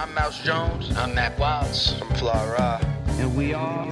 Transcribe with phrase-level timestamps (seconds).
[0.00, 0.96] I'm Mouse Jones.
[0.96, 2.00] I'm Mack Wilds.
[2.00, 2.80] I'm Fly Ra.
[3.18, 3.86] And we are.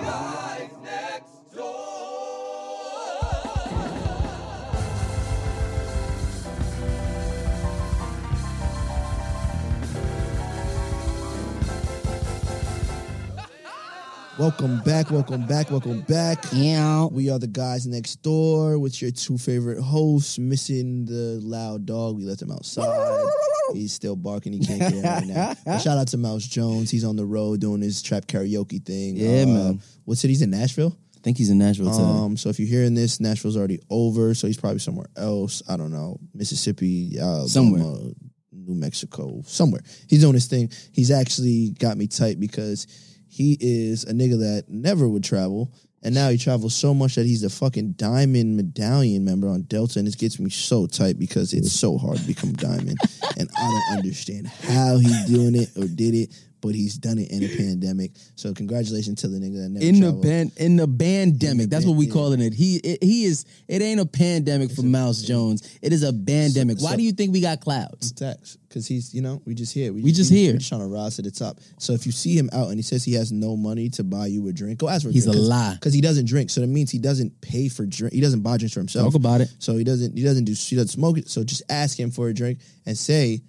[14.38, 16.38] Welcome back, welcome back, welcome back.
[16.52, 17.06] Yeah.
[17.06, 20.38] We are the guys next door with your two favorite hosts.
[20.38, 22.16] Missing the loud dog.
[22.16, 23.24] We let him outside.
[23.72, 24.52] He's still barking.
[24.52, 25.54] He can't get in right now.
[25.64, 26.88] But shout out to Mouse Jones.
[26.90, 29.16] He's on the road doing his trap karaoke thing.
[29.16, 29.80] Yeah, Uh, man.
[30.04, 30.96] What city's in Nashville?
[31.16, 32.04] I think he's in Nashville today.
[32.04, 34.34] Um, so if you're hearing this, Nashville's already over.
[34.34, 35.62] So he's probably somewhere else.
[35.68, 38.12] I don't know, Mississippi, Alabama, Somewhere.
[38.52, 39.80] New Mexico, somewhere.
[40.08, 40.70] He's doing his thing.
[40.92, 42.86] He's actually got me tight because
[43.28, 45.72] he is a nigga that never would travel.
[46.00, 49.98] And now he travels so much that he's a fucking diamond medallion member on Delta,
[49.98, 52.98] and it gets me so tight because it's so hard to become diamond,
[53.36, 57.30] and I don't understand how he's doing it or did it, but he's done it
[57.30, 58.12] in a pandemic.
[58.36, 61.70] So congratulations to the nigga that never in the pan, in the pandemic.
[61.70, 62.52] That's what we calling it.
[62.54, 63.44] He it, he is.
[63.68, 65.78] It ain't a pandemic for Mouse Jones.
[65.82, 66.78] It is a pandemic.
[66.80, 68.12] Why so- do you think we got clouds?
[68.12, 70.52] tax because he's you know we just here We just we, here.
[70.52, 72.76] we just trying to rise to the top so if you see him out and
[72.76, 75.12] he says he has no money to buy you a drink go ask for a
[75.12, 75.74] He's drink a lie.
[75.74, 78.56] because he doesn't drink so that means he doesn't pay for drink he doesn't buy
[78.58, 79.48] drinks for himself Talk about it.
[79.58, 82.28] so he doesn't he doesn't do he doesn't smoke it so just ask him for
[82.28, 83.40] a drink and say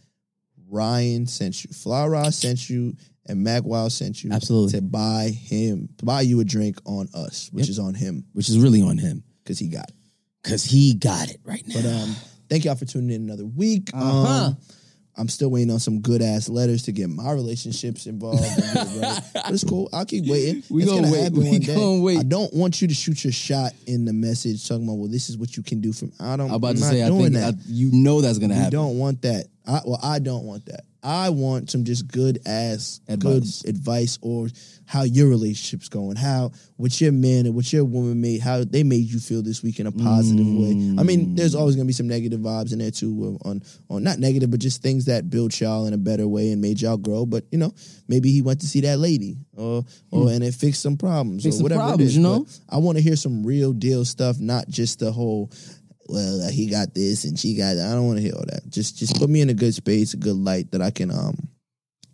[0.70, 4.72] Ryan sent you Fly Ross sent you and Mack Wild sent you Absolutely.
[4.80, 7.70] to buy him to buy you a drink on us which Yep.
[7.70, 9.96] is on him Which is really on him because he got it
[10.44, 11.76] because he got it right now.
[11.76, 12.16] but um
[12.50, 14.28] thank y'all for tuning in another week Uh-huh.
[14.48, 14.58] um
[15.20, 18.42] I'm still waiting on some good ass letters to get my relationships involved.
[18.42, 19.22] right.
[19.34, 19.90] But it's cool.
[19.92, 20.64] I'll keep waiting.
[20.70, 21.32] We it's gonna wait.
[21.34, 22.20] We one gonna wait.
[22.20, 25.30] I don't want you to shoot your shot in the message talking about, well, this
[25.30, 26.12] is what you can do from.
[26.20, 26.50] I don't.
[26.50, 27.54] I'm about I'm to not say, I think that.
[27.56, 28.72] I, you know that's gonna we happen.
[28.72, 29.46] don't want that.
[29.68, 30.86] I, well, I don't want that.
[31.02, 33.62] I want some just good ass Advice.
[33.62, 34.48] good advice or
[34.86, 38.84] how your relationship's going, how what your man and what your woman made, how they
[38.84, 40.96] made you feel this week in a positive way.
[41.00, 44.20] I mean, there's always gonna be some negative vibes in there too, on on not
[44.20, 47.26] negative, but just things that built y'all in a better way and made y'all grow.
[47.26, 47.74] But you know,
[48.08, 50.28] maybe he went to see that lady, or or hmm.
[50.30, 52.18] and it fixed some problems Fixed or whatever problems, it is.
[52.18, 52.40] you know?
[52.40, 55.52] But I want to hear some real deal stuff, not just the whole
[56.10, 57.88] well, uh, he got this and she got that.
[57.90, 58.68] I don't want to hear all that.
[58.70, 61.48] Just just put me in a good space, a good light that I can um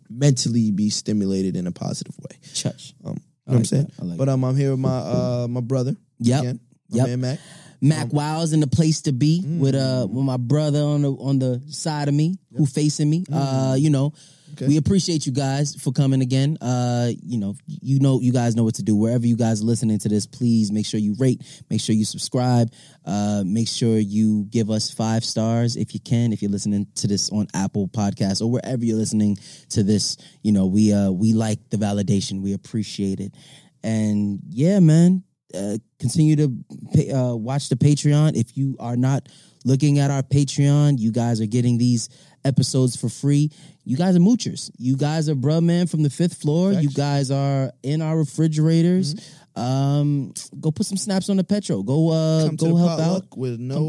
[0.08, 2.38] mentally be stimulated in a positive way.
[2.54, 2.94] Church.
[3.04, 3.92] Um, you know what I'm saying?
[4.02, 5.96] like but um, I'm here with my uh my brother.
[6.18, 6.40] Yep.
[6.40, 7.06] again, my Yep.
[7.08, 7.38] man Mack.
[7.82, 11.38] Mack Wild's in the place to be with uh with my brother on the on
[11.38, 13.24] the side of me who facing me.
[13.32, 14.12] Uh, you know,
[14.56, 14.68] Okay.
[14.68, 16.56] we appreciate you guys for coming again.
[16.60, 18.96] Uh, you know, you know, you guys know what to do.
[18.96, 22.06] Wherever you guys are listening to this, please make sure you rate, make sure you
[22.06, 22.72] subscribe,
[23.04, 26.32] uh, make sure you give us five stars if you can.
[26.32, 29.36] If you're listening to this on Apple Podcasts or wherever you're listening
[29.70, 33.34] to this, you know, we uh we like the validation, we appreciate it,
[33.82, 35.22] and yeah, man,
[35.54, 36.52] uh, continue to
[36.94, 38.36] pay, uh, watch the Patreon.
[38.36, 39.28] If you are not
[39.64, 42.08] looking at our Patreon, you guys are getting these
[42.46, 43.50] episodes for free.
[43.84, 44.70] You guys are moochers.
[44.78, 46.72] You guys are bruh man from the fifth floor.
[46.72, 49.14] You guys are in our refrigerators.
[49.54, 51.82] Um, go put some snaps on the petrol.
[51.82, 53.80] Go uh, Come to go help out with no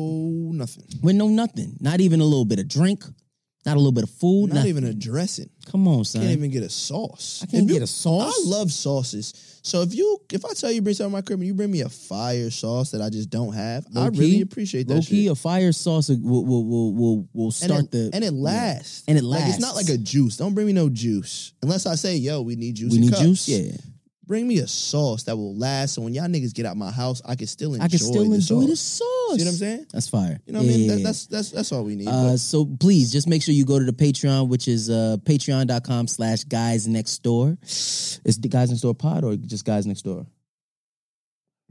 [0.53, 0.85] nothing.
[1.01, 1.75] with no nothing.
[1.79, 3.03] Not even a little bit of drink.
[3.65, 4.47] Not a little bit of food.
[4.47, 4.69] Not nothing.
[4.69, 5.49] even a dressing.
[5.69, 6.21] Come on, son.
[6.21, 7.41] Can't even get a sauce.
[7.43, 8.33] I can't If you- get a sauce?
[8.33, 9.56] I love sauces.
[9.67, 11.69] So if you if I tell you bring something to my crib and you bring
[11.69, 14.93] me a fire sauce that I just don't have, I Low-key- really appreciate that.
[14.95, 15.31] Low-key, shit.
[15.31, 19.03] a fire sauce will will will will, will and start it, the and it lasts.
[19.09, 20.37] And it Like it's not like a juice.
[20.37, 23.21] Don't bring me no juice unless I say, "Yo, we need juice." We need cups.
[23.21, 23.49] juice.
[23.49, 23.71] Yeah.
[24.25, 25.93] Bring me a sauce that will last.
[25.95, 27.85] So when y'all niggas get out my house, I can still enjoy.
[27.85, 28.69] I can still the enjoy sauce.
[28.69, 29.16] the sauce.
[29.27, 29.39] Course.
[29.39, 29.85] See what I'm saying?
[29.93, 30.39] That's fire.
[30.45, 30.81] You know what I mean?
[30.81, 31.03] yeah, That, yeah.
[31.05, 32.07] that's that's that's all we need.
[32.07, 36.07] Uh, so please just make sure you go to the Patreon, which is uh, patreon.com
[36.07, 37.57] slash guys next door.
[37.61, 40.25] It's the guys next door pod or just guys next door?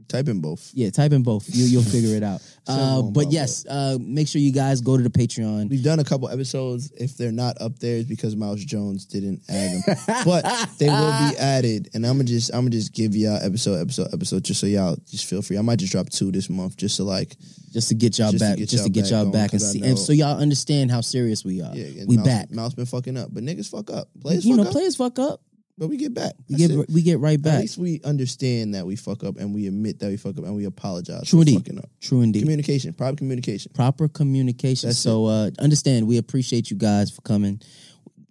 [0.07, 0.71] Type in both.
[0.73, 1.45] Yeah, type in both.
[1.53, 2.41] You, you'll figure it out.
[2.69, 5.69] Uh, but about yes, uh, make sure you guys go to the Patreon.
[5.69, 6.91] We've done a couple episodes.
[6.97, 9.95] If they're not up there, it's because Mouse Jones didn't add them.
[10.25, 10.43] but
[10.77, 11.87] they will be added.
[11.93, 14.97] And I'm gonna just I'm gonna just give y'all episode, episode, episode, just so y'all
[15.09, 15.57] just feel free.
[15.57, 17.37] I might just drop two this month, just to like
[17.71, 19.31] Just to get y'all Just to back, get just to y'all get back y'all going,
[19.31, 21.73] back and 'cause I see, know- and so y'all understand how serious we are.
[21.73, 22.01] yeah.
[22.01, 22.51] and we Mouse, back.
[22.51, 24.09] Mouse been fucking up, but niggas fuck up.
[24.19, 25.41] Players you fuck know, up, players fuck up.
[25.77, 26.33] But we get back.
[26.49, 26.89] We That's get it.
[26.89, 27.55] we get right back.
[27.55, 30.43] At least we understand that we fuck up and we admit that we fuck up
[30.45, 31.57] and we apologize True for indeed.
[31.59, 31.89] fucking up.
[32.01, 32.41] True indeed.
[32.41, 33.71] Communication, proper communication.
[33.75, 34.89] Proper communication.
[34.89, 37.61] That's so uh, understand, we appreciate you guys for coming.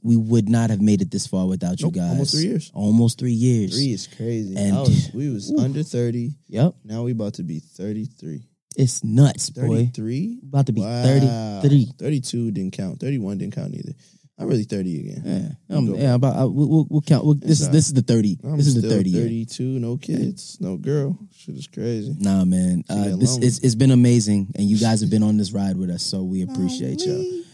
[0.03, 2.11] We would not have made it this far without you Nope, guys.
[2.11, 2.71] almost three years.
[2.75, 3.75] Almost three years.
[3.75, 4.57] Three is crazy.
[4.57, 5.59] And- was, we was Ooh.
[5.59, 6.33] under 30.
[6.49, 6.75] Yep.
[6.85, 8.47] Now we about to be 33.
[8.77, 9.87] It's nuts, boy.
[9.93, 10.41] 33?
[10.45, 11.03] About to be Wow.
[11.03, 11.93] 33.
[11.99, 13.01] 32 didn't count.
[13.01, 13.95] 31 didn't count either.
[14.39, 15.57] I'm really 30 again.
[15.69, 15.97] Yeah, um, Go.
[15.97, 16.15] yeah.
[16.15, 17.25] About uh, we'll, we'll, count.
[17.25, 18.39] We'll, this is this is the thirty.
[18.45, 19.09] I'm this is the still thirty.
[19.09, 19.23] year.
[19.23, 21.19] 32, no kids, no girl.
[21.35, 22.15] Shit is crazy.
[22.19, 22.85] Nah, man.
[22.89, 25.89] Uh, this it's, it's been amazing, and you guys have been on this ride with
[25.89, 27.45] us, so we appreciate you.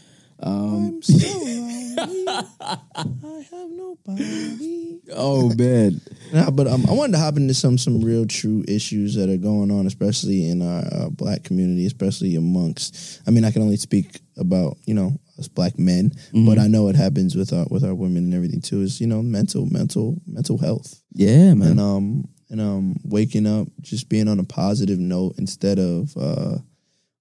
[0.40, 1.94] Um, I'm so lonely.
[2.28, 4.81] I have nobody.
[5.14, 6.00] Oh man,
[6.32, 9.36] Nah, but um, I wanted to hop into some some real true issues that are
[9.36, 13.20] going on, especially in our uh, black community, especially amongst.
[13.26, 16.46] I mean, I can only speak about you know us black men, Mm-hmm.
[16.46, 18.80] but I know it happens with our with our women and everything too.
[18.80, 21.72] Is you know mental mental mental health yeah, man.
[21.72, 26.58] and um and um waking up, just being on a positive note instead of uh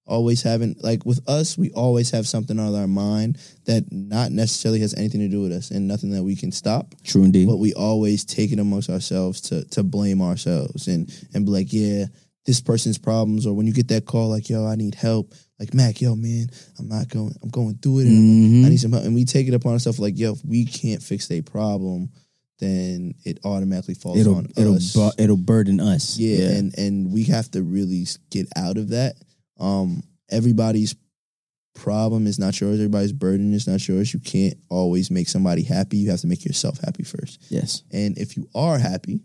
[0.06, 4.80] always having like with us, we always have something on our mind that not necessarily
[4.80, 7.46] has anything to do with us and nothing that we can stop True indeed.
[7.46, 11.72] but we always take it amongst ourselves to to blame ourselves and and be like,
[11.72, 12.06] yeah,
[12.46, 15.74] this person's problems, or when you get that call like, yo, I need help, like
[15.74, 18.68] Mack, yo, man, I'm not going, I'm going through it, and I'm- I mm-hmm.
[18.70, 21.28] need some help, and we take it upon ourselves like, yo, if we can't fix
[21.28, 22.10] their problem,
[22.58, 24.92] then it automatically falls it'll on it'll us.
[24.92, 26.18] bu- it'll burden us.
[26.18, 29.14] yeah, and and we have to really get out of that.
[29.58, 30.94] Um, everybody's
[31.74, 32.74] problem is not yours.
[32.78, 34.12] Everybody's burden is not yours.
[34.12, 35.98] You can't always make somebody happy.
[35.98, 37.40] You have to make yourself happy first.
[37.50, 39.20] yes, And if you are happy,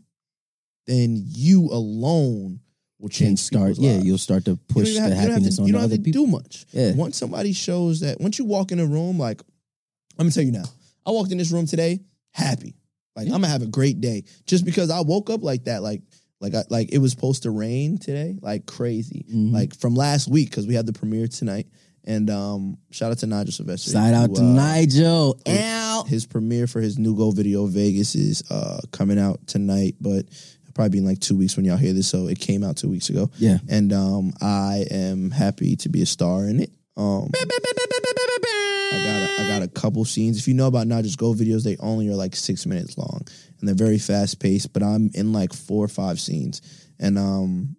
[0.86, 2.62] then you alone
[3.00, 3.78] will change start.
[3.78, 4.06] Yeah, lives.
[4.06, 5.92] you'll start to push the have- you don't have happiness to- on You don't have
[5.92, 6.26] to people.
[6.26, 6.66] do much.
[6.72, 6.94] Yeah.
[6.94, 9.42] Once somebody shows that, once you walk in a room, like
[10.18, 10.64] I'm gonna tell you now,
[11.06, 12.00] I walked in this room today
[12.32, 12.76] happy.
[13.16, 13.36] Like Yeah.
[13.36, 15.84] I'm gonna have a great day just because I woke up like that.
[15.84, 16.02] Like
[16.40, 19.26] like I, like it was supposed to rain today, like crazy.
[19.32, 19.52] Mhm.
[19.54, 21.68] Like from last week because we had the premiere tonight.
[22.06, 23.92] And um, shout out to Nigel Sylvester.
[23.92, 25.38] Shout out to uh, Nigel.
[25.46, 26.04] his- Ow.
[26.08, 30.74] His premiere for his new Go video Vegas is uh, coming out tonight, but it'll
[30.74, 32.08] probably be in like two weeks when y'all hear this.
[32.08, 33.58] So it came out two weeks ago, Yeah.
[33.68, 36.72] and um, I am happy to be a star in it.
[36.98, 37.44] Um, I
[39.06, 40.40] got a, I got a couple scenes.
[40.40, 43.22] If you know about not just Go videos, they only are like six minutes long,
[43.60, 44.74] and they're very fast paced.
[44.74, 46.62] But I'm in like four or five scenes,
[47.00, 47.76] and um,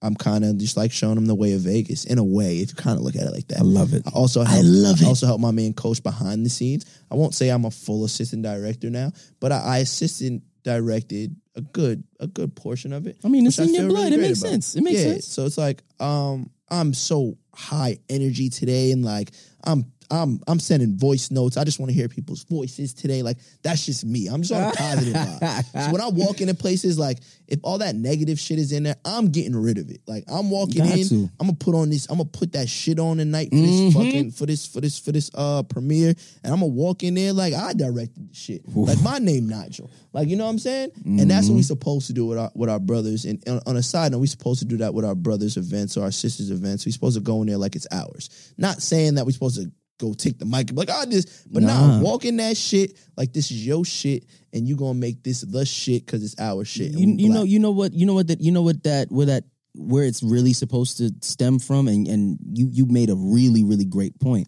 [0.00, 2.56] I'm kind of just like showing them the way of Vegas in a way.
[2.56, 4.02] If you kind of look at it like that, I love it.
[4.06, 5.06] I also I help, love it.
[5.06, 6.86] also help my man coach behind the scenes.
[7.10, 11.60] I won't say I'm a full assistant director now, but I, I assistant directed a
[11.60, 13.18] good a good portion of it.
[13.24, 14.04] I mean, it's I in your blood.
[14.04, 14.50] really it makes about.
[14.50, 14.76] sense.
[14.76, 15.26] It makes yeah, sense.
[15.26, 19.30] So it's like um I'm so high energy today and like
[19.62, 21.56] I'm I'm I'm sending voice notes.
[21.56, 23.22] I just want to hear people's voices today.
[23.22, 24.26] Like that's just me.
[24.28, 25.86] I'm just on a positive vibe.
[25.86, 28.96] So when I walk into places, like if all that negative shit is in there,
[29.04, 30.02] I'm getting rid of it.
[30.06, 31.14] Like I'm walking Got in, to.
[31.40, 32.06] I'm gonna put on this.
[32.10, 33.92] I'm gonna put that shit on tonight for this Mhm.
[33.94, 36.14] fucking for this for this for this uh premiere,
[36.44, 38.62] and I'm gonna walk in there like I directed the shit.
[38.76, 39.90] Like my name Nigel.
[40.12, 40.90] Like you know what I'm saying?
[41.06, 43.24] And that's what we're supposed to do with our with our brothers.
[43.24, 45.96] And on, on a side note, we're supposed to do that with our brothers' events
[45.96, 46.84] or our sisters' events.
[46.84, 48.28] We're supposed to go in there like it's ours.
[48.58, 51.44] Not saying that we're supposed to go take the mic and be like, oh, this,
[51.50, 51.98] but Nah.
[51.98, 55.42] nah, walk in that shit like this is your shit, and you gonna make this
[55.42, 56.90] the shit because it's our shit.
[56.92, 59.26] you, you know you know what you know what that you know what that where
[59.26, 59.44] that
[59.74, 63.86] where it's really supposed to stem from and and you you made a really really
[63.86, 64.46] great point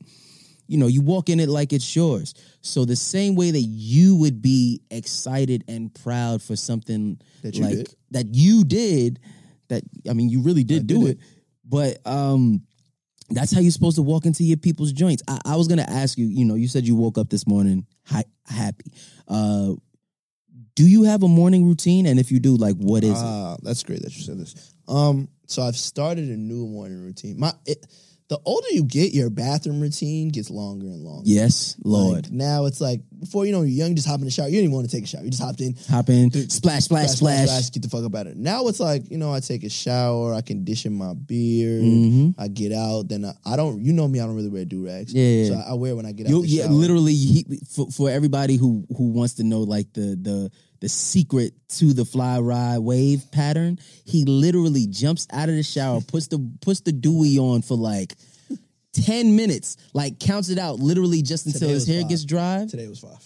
[0.67, 4.17] you know you walk in it like it's yours so the same way that you
[4.17, 7.95] would be excited and proud for something That you like did.
[8.11, 9.19] that you did
[9.69, 11.19] that i mean you really did I do did it
[11.65, 12.63] but um
[13.31, 15.23] that's how you're supposed to walk into your people's joints.
[15.29, 16.27] I, I was gonna ask you.
[16.27, 18.93] You know, you said you woke up this morning hi, happy.
[19.27, 19.73] Uh,
[20.75, 22.07] do you have a morning routine?
[22.07, 23.25] And if you do, like, what is it?
[23.25, 24.75] Ah, that's great that you said this.
[24.89, 27.39] Um, so I've started a new morning routine.
[27.39, 27.87] My it,
[28.29, 31.25] the older you get, your bathroom routine gets longer and longer.
[31.27, 32.25] Yes, Lord.
[32.25, 34.47] Like, now it's like before you know you're young, you just hop in the shower.
[34.47, 35.23] You didn't even want to take a shower.
[35.25, 37.69] You just hopped in, Hop in, splash, splash, splash.
[37.71, 38.39] get the fuck up out of it.
[38.39, 42.35] Now it's like you know I take a shower, I condition my beard, Mhm.
[42.39, 43.09] I get out.
[43.09, 43.85] Then I, I don't.
[43.85, 45.13] You know me, I don't really wear do rags.
[45.13, 45.55] Yeah, yeah, so.
[45.57, 46.31] I, I wear when I get out.
[46.31, 47.15] You, yeah, literally.
[47.15, 50.51] He, for, for everybody who who wants to know like the the
[50.85, 56.01] the secret to the fly ride wave pattern, he literally jumps out of the shower,
[56.07, 58.15] puts the puts the dewy on for like
[58.93, 62.11] ten minutes, like counts it out literally just until his hair five.
[62.11, 62.67] gets dry.
[62.69, 63.17] Today was five.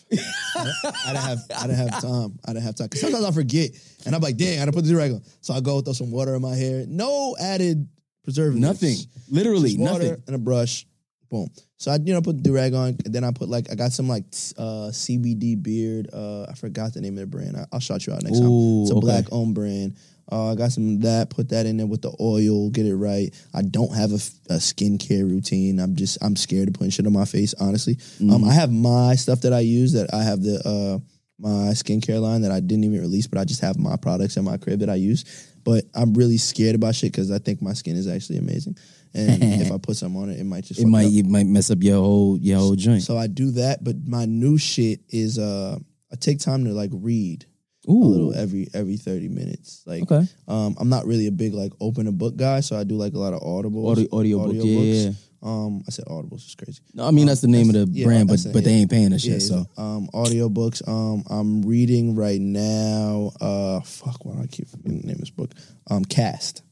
[0.54, 0.72] I,
[1.06, 2.38] I didn't have I didn't have time.
[2.44, 2.88] I didn't have time.
[2.92, 3.70] sometimes I forget,
[4.06, 5.22] and I'm like, dang, I gotta put the rag on.
[5.40, 6.84] So I go throw some water in my hair.
[6.86, 7.88] No added
[8.22, 8.60] preservatives.
[8.60, 8.96] Nothing,
[9.30, 10.22] literally water nothing.
[10.28, 10.86] and a brush.
[11.28, 11.48] Boom.
[11.78, 13.92] So I, you know, put the rag on, and then I put like I got
[13.92, 14.24] some like
[14.58, 16.08] uh, CBD beard.
[16.12, 17.56] Uh, I forgot the name of the brand.
[17.56, 18.82] I, I'll shout you out next Ooh, time.
[18.82, 19.00] It's a okay.
[19.06, 19.96] black owned brand.
[20.30, 21.30] Uh, I got some of that.
[21.30, 22.68] Put that in there with the oil.
[22.70, 23.32] Get it right.
[23.54, 24.18] I don't have a
[24.58, 25.78] skincare routine.
[25.78, 27.54] I'm just I'm scared of putting shit on my face.
[27.60, 28.30] Honestly, Mm-hmm.
[28.32, 29.92] um, I have my stuff that I use.
[29.92, 30.98] That I have the uh
[31.40, 34.44] my skincare line that I didn't even release, but I just have my products in
[34.44, 35.24] my crib that I use.
[35.64, 38.76] But I'm really scared about shit because I think my skin is actually amazing,
[39.14, 41.12] and if I put some on it, it might just It might up.
[41.12, 43.02] it might mess up your whole your whole joint.
[43.02, 45.78] So I do that, but my new shit is uh
[46.12, 47.44] I take time to like read
[47.86, 49.82] a little every every 30 minutes.
[49.86, 50.26] Like okay.
[50.46, 53.14] um I'm not really a big like open a book guy, so I do like
[53.14, 53.90] a lot of audibles.
[53.92, 54.74] Audio, audio book, yeah,
[55.04, 55.10] yeah.
[55.42, 56.80] Um I said audibles is crazy.
[56.92, 58.72] No, I mean that's the name of the yeah, brand, but that's it, but they
[58.72, 59.42] ain't paying us Yeah, yet.
[59.42, 60.86] So um audiobooks.
[60.86, 65.20] Um I'm reading right now uh fuck why do I keep forgetting the name of
[65.20, 65.52] this book?
[65.88, 66.62] Um Caste.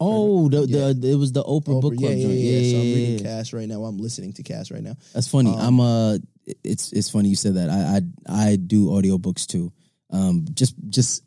[0.00, 0.92] Oh, the, Yeah.
[0.94, 2.38] the it was the Oprah, Oprah, book club yeah, yeah, joint.
[2.38, 3.22] yeah, So I'm reading yeah.
[3.24, 3.84] Caste right now.
[3.84, 4.96] I'm listening to Caste right now.
[5.12, 5.50] That's funny.
[5.50, 6.18] Um, I'm uh
[6.64, 7.68] it's it's funny you said that.
[7.70, 8.00] I
[8.36, 9.72] I I do audiobooks too.
[10.10, 11.22] Um just just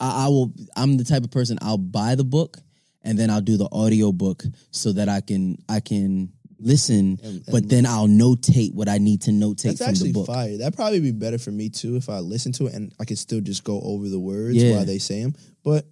[0.00, 2.58] I, I will I'm the type of person I'll buy the book
[3.02, 7.44] and then I'll do the audio book so that I can I can listen And-
[7.46, 10.26] but and- then I'll notate what I need to notate That's from actually the book.
[10.26, 10.56] fire.
[10.58, 13.18] That'd probably be better for me too if I listen to it and I could
[13.18, 14.72] still just go over the words Yeah.
[14.72, 15.34] while they say them.
[15.62, 15.86] But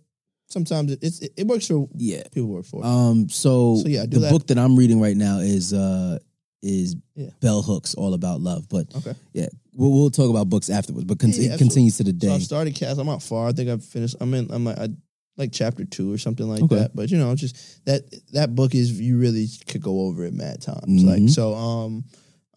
[0.48, 2.22] sometimes it, it's, it works for Yeah.
[2.32, 2.82] people work for.
[2.82, 2.86] it.
[2.86, 4.32] Um so, So, yeah, the that.
[4.32, 6.18] book that I'm reading right now is uh
[6.62, 7.30] is Yeah.
[7.40, 8.68] Bell Hooks All About Love.
[8.68, 9.14] But okay.
[9.32, 11.04] yeah, we'll, we'll talk about books afterwards.
[11.04, 12.34] But con- Yeah, yeah, it continues to the So day.
[12.34, 12.98] I've started Caste.
[12.98, 13.48] I'm not far.
[13.48, 14.16] I think I've finished.
[14.20, 14.50] I'm in.
[14.50, 14.88] I'm like, I,
[15.36, 16.76] like chapter two or something like Okay.
[16.76, 16.96] that.
[16.96, 20.62] But you know, just that that book is you really could go over it mad
[20.62, 21.04] times.
[21.04, 21.06] Mhm.
[21.06, 21.54] Like so.
[21.54, 22.04] Um.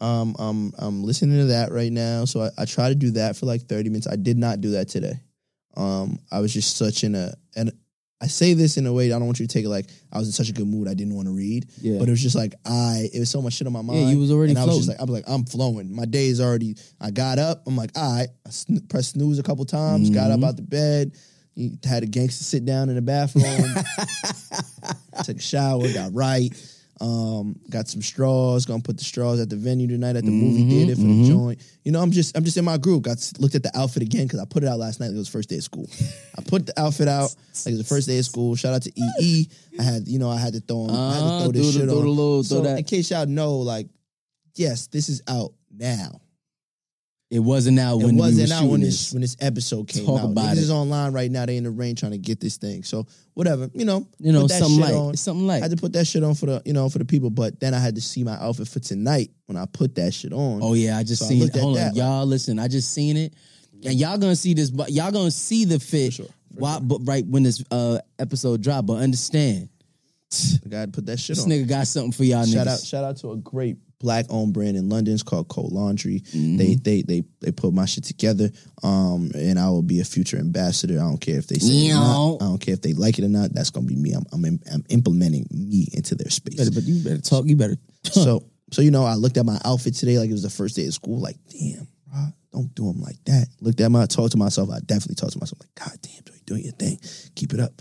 [0.02, 0.36] Um.
[0.40, 2.24] I'm I'm listening to that right now.
[2.26, 4.08] So I, I try to do that for like 30 minutes.
[4.08, 5.20] I did not do that today.
[5.78, 6.20] Um.
[6.32, 7.72] I was just such in a and.
[8.22, 10.18] I say this in a way I don't want you to take it like I
[10.18, 12.00] was in such a good mood I didn't want to read, Yeah.
[12.00, 13.98] but it was just like I it was so much shit on my mind.
[14.02, 15.96] Yeah, you was already and I was just like I was like I'm flowing.
[15.96, 16.76] My day is already.
[17.00, 17.64] I got up.
[17.66, 18.28] I'm like all right.
[18.46, 20.10] I sn- pressed snooze a couple times.
[20.10, 20.48] Got up Mhm.
[20.50, 21.16] out the bed.
[21.86, 23.46] Had a gangster sit down in the bathroom.
[25.24, 25.88] took a shower.
[25.94, 26.50] Got right.
[27.02, 28.66] Um, got some straws.
[28.66, 31.24] Gonna put the straws at the venue tonight at the movie Mhm, theater for mhm.
[31.24, 31.62] the joint.
[31.86, 33.04] You know, I'm just I'm just in my group.
[33.04, 35.08] Got looked at the outfit again because I put it out last night.
[35.08, 35.88] Like it was first day of school.
[36.38, 37.34] I put the outfit out
[37.66, 38.56] like it was the first day of school.
[38.56, 38.92] Shout out to
[39.22, 39.48] EE.
[39.80, 40.92] I had you know I had to throw him.
[40.96, 42.04] I had to Ah, throw this the- shit throw on.
[42.04, 43.88] the little- so that- in case y'all know, like,
[44.56, 46.20] yes, this is out now.
[47.32, 50.04] It wasn't out It when we wasn't were out when this when this episode came
[50.04, 50.32] Talk out.
[50.32, 50.58] about Niggas it.
[50.60, 51.46] is online right now.
[51.46, 52.82] They in the rain trying to get this thing.
[52.84, 53.06] So
[53.36, 54.08] whatever, you know.
[54.18, 55.16] You know, put that something shit like on.
[55.16, 57.30] something I had to put that shit on for the you know for the people,
[57.30, 60.34] but then I had to see my outfit for tonight when I put that shit
[60.34, 60.62] on.
[60.64, 61.60] Oh yeah, I just So seen looked it.
[61.62, 62.26] Hold on, like- y'all.
[62.26, 63.34] Listen, I just seen it,
[63.86, 64.72] and y'all gonna see this.
[64.72, 66.14] But y'all gonna see the fit.
[66.14, 68.88] sure, for Why, but right when this uh, episode drop.
[68.88, 69.70] But understand,
[70.66, 71.52] I got to put that shit this on.
[71.52, 72.74] nigga got something for y'all Shout niggas.
[72.74, 75.14] out, shout out to a great black owned brand in London.
[75.14, 76.22] It's called Cold Laundry.
[76.22, 76.58] Mm-hmm.
[76.58, 78.50] They they they they put my shit together.
[78.84, 80.96] Um, and I will be a future ambassador.
[80.96, 82.36] I don't care if they say it or not.
[82.42, 83.54] I don't care if they like it or not.
[83.54, 84.14] That's gonna be me.
[84.14, 86.56] I'm I'm, I'm implementing me into their space.
[86.56, 87.46] Better, but you better talk.
[87.46, 87.78] You better.
[88.04, 90.76] so so you know, I looked at my outfit today like it was the first
[90.76, 91.20] day of school.
[91.20, 93.48] Like, damn, bro, don't do them like that.
[93.62, 94.70] Looked at my, talked to myself.
[94.70, 97.00] I definitely talked to myself like, God damn, Joey, doing your thing.
[97.36, 97.72] Keep it up.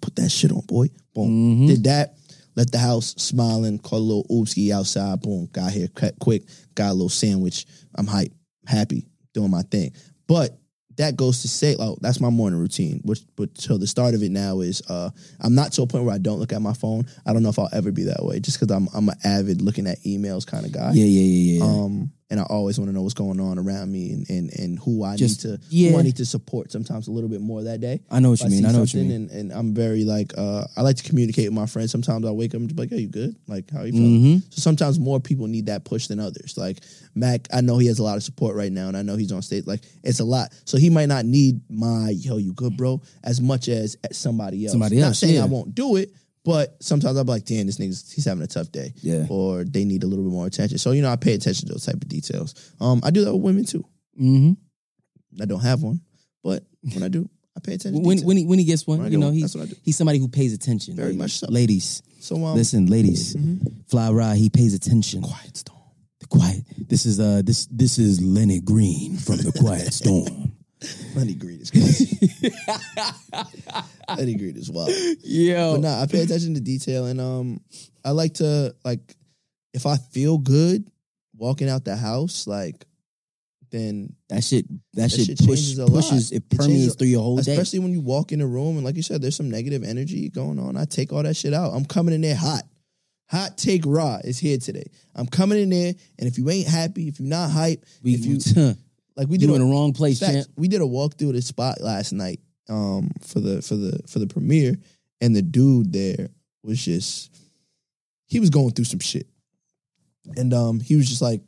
[0.00, 0.88] Put that shit on, boy.
[1.14, 1.28] Boom.
[1.28, 1.66] Mm-hmm.
[1.66, 2.14] Did that.
[2.54, 3.78] Left the house smiling.
[3.78, 5.20] Called a little oopsie outside.
[5.20, 5.48] Boom.
[5.52, 6.42] Got here cut quick.
[6.74, 7.66] Got a little sandwich.
[7.94, 8.32] I'm hype,
[8.66, 9.92] happy, doing my thing.
[10.26, 10.58] But
[10.96, 13.00] that goes to say, oh, that's my morning routine.
[13.04, 16.04] Which, but so the start of it now is, uh, I'm not to a point
[16.04, 17.06] where I don't look at my phone.
[17.26, 19.62] I don't know if I'll ever be that way, just because I'm I'm an avid
[19.62, 20.92] looking at emails kind of guy.
[20.92, 21.64] Yeah, yeah, yeah, yeah.
[21.64, 24.78] Um, and I always want to know what's going on around me and and, and
[24.78, 25.90] who I Just- need to yeah.
[25.92, 26.72] who I need to support.
[26.72, 28.00] Sometimes a little bit more that day.
[28.10, 28.66] I know what If you mean.
[28.66, 29.12] I know what you mean.
[29.12, 31.92] And, and I'm very like uh, I like to communicate with my friends.
[31.92, 33.36] Sometimes I wake up and just be like, "Hey, you good?
[33.46, 34.42] Like, how are you feeling?" Mhm.
[34.54, 36.56] So sometimes more people need that push than others.
[36.56, 36.78] Like
[37.14, 39.30] Mack, I know he has a lot of support right now, and I know he's
[39.32, 39.66] on stage.
[39.66, 43.40] Like it's a lot, so he might not need my "Yo, you good, bro?" as
[43.40, 44.72] much as as somebody else.
[44.72, 45.08] Somebody else.
[45.10, 45.42] Not saying yeah.
[45.42, 46.10] I won't do it,
[46.44, 48.92] But sometimes I'm like, damn, this nigga's he's having a tough day.
[48.96, 49.26] Yeah.
[49.30, 50.78] Or they need a little bit more attention.
[50.78, 52.72] So, you know, I pay attention to those type of details.
[52.80, 53.84] Um, I do that with women too.
[54.20, 55.40] Mm-hmm.
[55.40, 56.00] I don't have one,
[56.42, 58.02] but when I do, I pay attention.
[58.02, 59.64] When when he when he gets one, When I you get know one, he's what
[59.64, 59.76] I do.
[59.82, 60.96] he's somebody who pays attention.
[60.96, 61.46] Very much so.
[61.48, 63.36] Ladies, so um, listen, ladies,
[63.88, 65.22] Fly Rye, he pays attention.
[65.22, 65.78] quiet storm.
[66.20, 66.64] The quiet.
[66.88, 70.52] This is uh this this is Lenny Green from the Quiet Storm.
[71.14, 72.18] Lenny Green is crazy.
[74.16, 74.90] Lenny Green is wild.
[75.22, 77.60] Yo, But nah, I pay attention to detail, and um,
[78.04, 79.14] I like to like
[79.74, 80.86] if I feel good
[81.36, 82.84] walking out the house, like
[83.70, 85.92] then that shit that, shit, shit push, a lot.
[86.02, 87.52] pushes it It permeates a- through your whole day.
[87.52, 90.28] especially when you walk in a room and like you said, there's some negative energy
[90.28, 90.76] going on.
[90.76, 91.72] I take all that shit out.
[91.72, 92.62] I'm coming in there hot.
[93.30, 94.84] Hot take raw is here today.
[95.14, 98.26] I'm coming in there, and if you ain't happy, if you're not hype, We, if
[98.26, 98.74] you you,
[99.16, 100.32] like we did you a- in the wrong place, Facts.
[100.32, 100.46] champ.
[100.56, 104.18] We did a walkthrough of the spot last night um, for the for the for
[104.18, 104.76] the premiere,
[105.20, 106.28] and the dude there
[106.62, 107.30] was just
[108.26, 109.26] he was going through some shit,
[110.36, 111.42] and um, he was just like,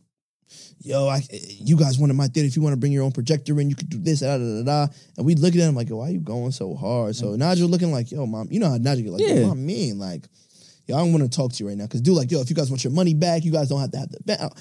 [0.80, 2.46] "Yo, I, you guys wanted my theater.
[2.46, 4.44] If you want to bring your own projector in, you could do this, da da
[4.44, 7.34] da da." And we looked at him like, "Yo, why you going so hard?" So
[7.36, 9.34] Nigel looking like, "Yo, mom, you know how Nigel get like, Yeah.
[9.40, 10.24] yo, my man, like."
[10.86, 12.50] Yo, I don't want to talk to you right now because dude, like, yo, if
[12.50, 14.52] you guys want your money back, you guys don't have to have the event.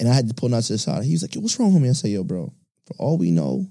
[0.00, 1.04] And I had to pull Nigel to the side.
[1.04, 1.88] He was like, yo, what's wrong, homie?
[1.88, 2.52] I said, yo, bro,
[2.86, 3.66] for all we know,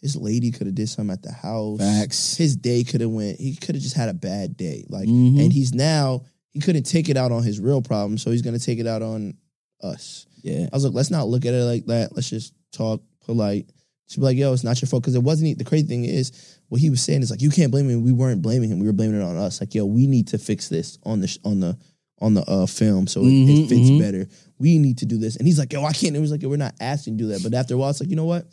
[0.00, 1.78] his lady could have did something at the house.
[1.80, 2.36] Facts.
[2.36, 3.40] His day could have went.
[3.40, 4.84] He could have just had a bad day.
[4.88, 5.40] Like, Mhm.
[5.42, 8.58] and he's now he couldn't take it out on his real problem, so he's gonna
[8.58, 9.34] take it out on
[9.82, 10.26] us.
[10.42, 12.14] Yeah, I was like, let's not look at it like that.
[12.14, 13.68] Let's just talk polite.
[14.08, 15.02] She'd be like, yo, it's not your fault.
[15.02, 17.70] Because it wasn't, the crazy thing is, what he was saying is like, you can't
[17.70, 18.02] blame him.
[18.02, 18.78] We weren't blaming him.
[18.80, 19.60] We were blaming it on us.
[19.60, 21.78] Like, yo, we need to fix this on the, on the,
[22.20, 24.00] on the uh, film so it, Mhm, it fits mhm.
[24.00, 24.26] better.
[24.58, 25.36] We need to do this.
[25.36, 26.16] And he's like, yo, I can't.
[26.16, 27.42] It was like, yo, we're not asking to do that.
[27.44, 28.46] But after a while, it's like, you know what?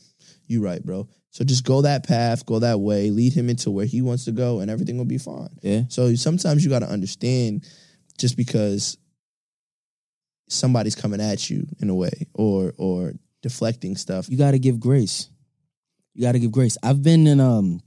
[0.48, 1.08] You right, bro.
[1.32, 4.32] So just go that path, go that way, lead him into where he wants to
[4.32, 5.50] go, and everything will be fine.
[5.62, 5.82] yeah.
[5.90, 7.66] So sometimes you got to understand
[8.18, 8.98] just because
[10.48, 14.30] somebody's coming at you in a way or or deflecting stuff.
[14.30, 15.30] You got to give grace.
[16.15, 16.77] You got to give grace.
[16.81, 17.81] I've been in um,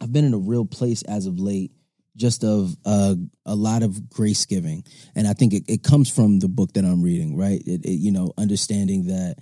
[0.00, 1.70] I've been in a real place as of late,
[2.16, 3.14] just of uh,
[3.46, 4.84] a lot of grace giving,
[5.14, 7.36] and I think it, it comes from the book that I'm reading.
[7.36, 9.36] Right, it, it, you know, understanding that,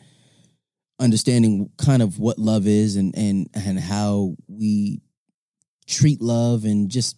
[1.01, 5.01] understanding kind of what love is, and and and how we
[5.87, 7.17] treat love, and just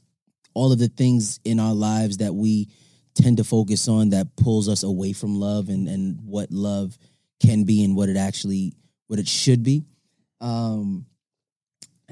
[0.55, 2.69] all of the things in our lives that we
[3.17, 6.97] tend to focus on that pulls us away from love and and what love
[7.43, 8.75] can be and what it actually
[9.09, 9.83] what it should be.
[10.41, 11.07] Um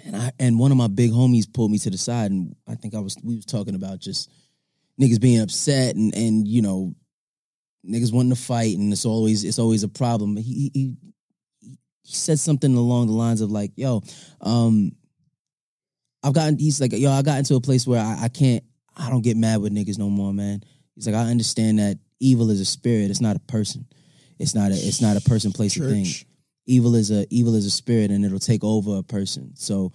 [0.04, 2.74] and I and one of my big homies pulled me to the side and I
[2.74, 4.30] think I was we was talking about just
[5.00, 6.94] niggas being upset and and you know
[7.86, 10.36] niggas wanting to fight and it's always it's always a problem.
[10.36, 10.96] He he
[12.02, 14.02] he said something along the lines of like, yo,
[14.40, 14.92] um
[16.22, 18.64] I've gotten he's like, yo, I got into a place where I, I can't
[18.96, 20.62] I don't get mad with niggas no more, man.
[20.94, 23.86] He's like, I understand that evil is a spirit, it's not a person.
[24.38, 26.06] It's not a it's not a person, place, or thing.
[26.68, 29.56] Evil is a evil is a spirit, and it'll take over a person.
[29.56, 29.92] So,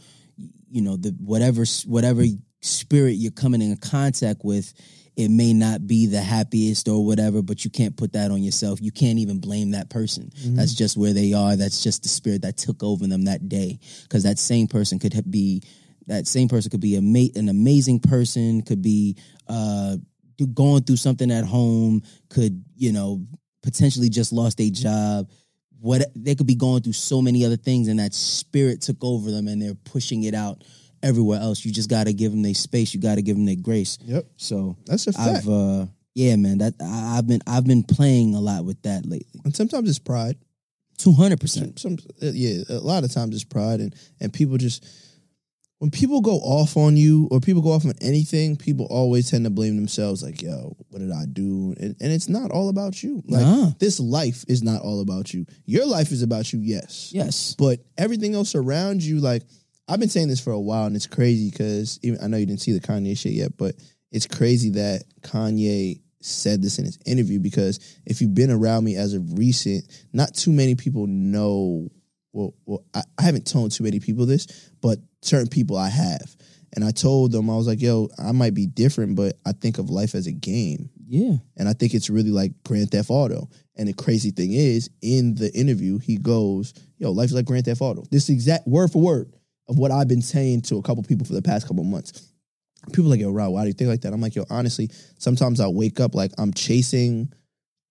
[0.70, 2.24] you know, the whatever whatever
[2.62, 4.74] spirit you're coming in contact with,
[5.16, 8.82] it may not be the happiest or whatever, but you can't put that on yourself.
[8.82, 10.32] You can't even blame that person.
[10.56, 11.56] That's just where they are.
[11.56, 13.80] That's just the spirit that took over them that day.
[14.04, 15.62] Because that same person could be
[16.08, 19.16] that same person could be a an amazing person, could be
[19.48, 19.98] uh,
[20.54, 23.26] going through something at home, could you know
[23.62, 25.30] potentially just lost a job.
[25.84, 29.30] What they could be going through so many other things, and that spirit took over
[29.30, 30.64] them, and they're pushing it out
[31.04, 31.66] everywhere else.
[31.66, 32.94] You just got to give them their space.
[32.94, 33.98] You got to give them their grace.
[34.06, 34.26] Yep.
[34.38, 35.46] So That's a fact.
[35.46, 36.60] I've uh, yeah, man.
[36.60, 39.42] That I, I've been I've been playing a lot with that lately.
[39.44, 40.38] and sometimes it's pride.
[40.98, 41.78] Two hundred percent.
[41.80, 44.88] Some, some uh, yeah, a lot of times it's pride and and people just
[45.80, 49.44] when people go off on you or people go off on anything, people always tend
[49.44, 51.76] to blame themselves like, yo, what did I do?
[51.78, 53.22] And, and it's not all about you.
[53.28, 53.72] Like Nah.
[53.80, 55.46] this life is not all about you.
[55.66, 57.12] Your life is about you, yes.
[57.14, 57.56] Yes.
[57.58, 59.44] But everything else around you, like
[59.90, 62.46] I've been saying this for a while, and it's crazy because even I know you
[62.46, 63.76] didn't see the Kanye shit yet, but
[64.12, 68.96] it's crazy that Kanye said this in his interview because if you've been around me
[68.96, 69.84] as of recent,
[70.14, 71.90] not too many people know.
[72.32, 74.48] Well, well, I, I haven't told too many people this,
[74.82, 76.36] but certain people I have,
[76.76, 79.78] and I told them I was like, "Yo, I might be different, but I think
[79.78, 81.36] of life as a game." Yeah.
[81.58, 83.50] And I think it's really like Grand Theft Auto.
[83.76, 87.82] And the crazy thing is, in the interview, he goes, Yo, life's like Grand Theft
[87.82, 88.04] Auto.
[88.10, 89.32] This exact word for word
[89.68, 92.30] of what I've been saying to a couple people for the past couple months.
[92.94, 94.14] People are like, Yo, Rob, why do you think like that?
[94.14, 97.32] I'm like, Yo, honestly, sometimes I wake up like I'm chasing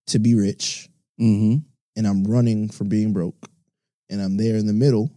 [0.08, 0.88] to be rich
[1.20, 1.58] Mm-hmm.
[1.96, 3.48] and I'm running for being broke.
[4.10, 5.10] And I'm there in the middle,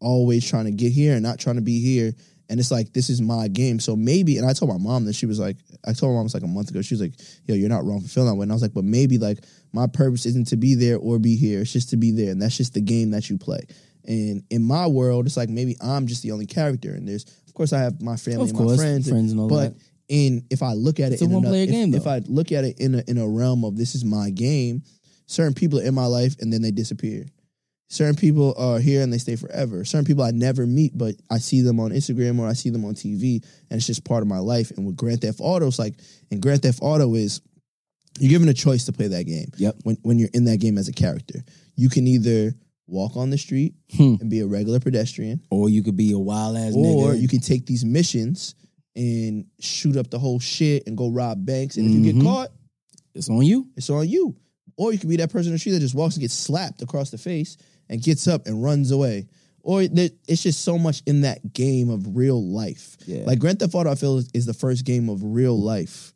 [0.00, 2.12] always trying to get here and not trying to be here.
[2.48, 3.80] and it's like this is my game.
[3.80, 6.20] So maybe, and I told my mom that she was like, I told my mom
[6.20, 6.80] it was like a month ago.
[6.82, 7.14] She was like,
[7.46, 9.38] "Yo, you're not wrong for feeling that way." And I was like, "But maybe like
[9.72, 11.62] my purpose isn't to be there or be here.
[11.62, 13.62] It's just to be there, and that's just the game that you play."
[14.04, 17.54] And in my world, it's like maybe I'm just the only character, and there's of
[17.54, 19.82] course I have my family Of and course, my friends, friends and all but that.
[20.08, 22.06] in if I look at it It's a in one-player another- game, if, if.
[22.06, 24.84] I look at it in a in a realm of this is my game,
[25.26, 27.26] certain people are in my life and then they disappear.
[27.88, 29.84] Certain people are here and they stay forever.
[29.84, 32.84] Certain people I never meet, but I see them on Instagram or I see them
[32.84, 34.72] on TV, and it's just part of my life.
[34.76, 35.94] And with Grand Theft Auto, it's like,
[36.30, 37.40] and Grand Theft Auto is
[38.18, 39.52] you're given a choice to play that game.
[39.56, 39.76] Yep.
[39.84, 41.44] When when you're in that game as a character,
[41.76, 42.54] you can either
[42.88, 44.14] walk on the street Hmm.
[44.20, 47.20] and be a regular pedestrian, Or you could be a wild ass or nigga.
[47.20, 48.54] you can take these missions
[48.96, 51.76] and shoot up the whole shit and go rob banks.
[51.76, 52.48] And if you get caught,
[53.14, 53.68] it's on you.
[53.76, 54.36] it's on you.
[54.78, 56.80] Or you could be that person in the street that just walks and gets slapped
[56.82, 57.56] across the face
[57.88, 59.26] and gets up and runs away.
[59.62, 62.96] Or it's just so much in that game of real life.
[63.04, 63.24] Yeah.
[63.26, 66.12] Like Grand Theft Auto, I feel is, the first game of real life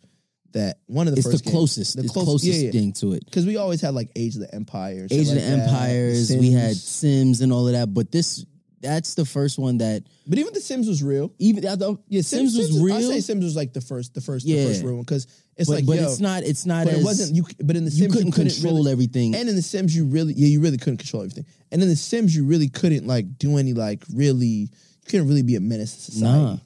[0.52, 1.96] that one of the It's the first games- closest.
[1.96, 2.70] the close- closest yeah, yeah.
[2.70, 3.24] thing to it.
[3.24, 5.50] Because we always had like Age of the Empire, and shit Age of like the
[5.50, 6.28] Empires.
[6.28, 6.76] The We had.
[6.76, 8.44] Sims and all of that, but this
[8.82, 11.32] that's the first one that but even the Sims was real.
[11.38, 12.94] even I don't- Yeah, Sims, was real.
[12.96, 14.62] I say Sims was like the first, the first, Yeah.
[14.64, 16.42] the first real one because it's but like, but yo, it's not.
[16.44, 16.86] It's not.
[16.86, 17.44] But as, it wasn't you.
[17.62, 19.34] But in the you Sims, couldn't couldn't control really, everything.
[19.34, 21.44] And in the Sims, you really, yeah, you really couldn't control everything.
[21.70, 24.68] And in the Sims, you really couldn't like do any like really, you
[25.06, 26.38] couldn't really be a menace to society.
[26.44, 26.58] Nah.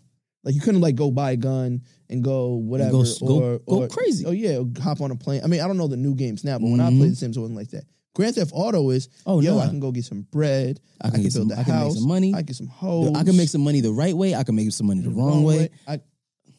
[0.45, 3.83] Like you couldn't like go buy a gun and go whatever go- or, go- go
[3.83, 4.25] or- crazy.
[4.27, 5.41] Oh yeah, or hop on a plane.
[5.43, 6.99] I mean, I don't know the new games now, but when I Mhm.
[6.99, 7.85] played the Sims, it wasn't like that.
[8.15, 9.65] Grand Theft Auto is, Oh, yo, nah.
[9.65, 10.81] I can go get some bread.
[11.01, 12.33] I can get build some- a I can make some money.
[12.33, 13.13] I can get some hoes.
[13.17, 14.35] I can make some money the right way.
[14.35, 15.69] I can make some money the wrong, way.
[15.89, 16.01] I,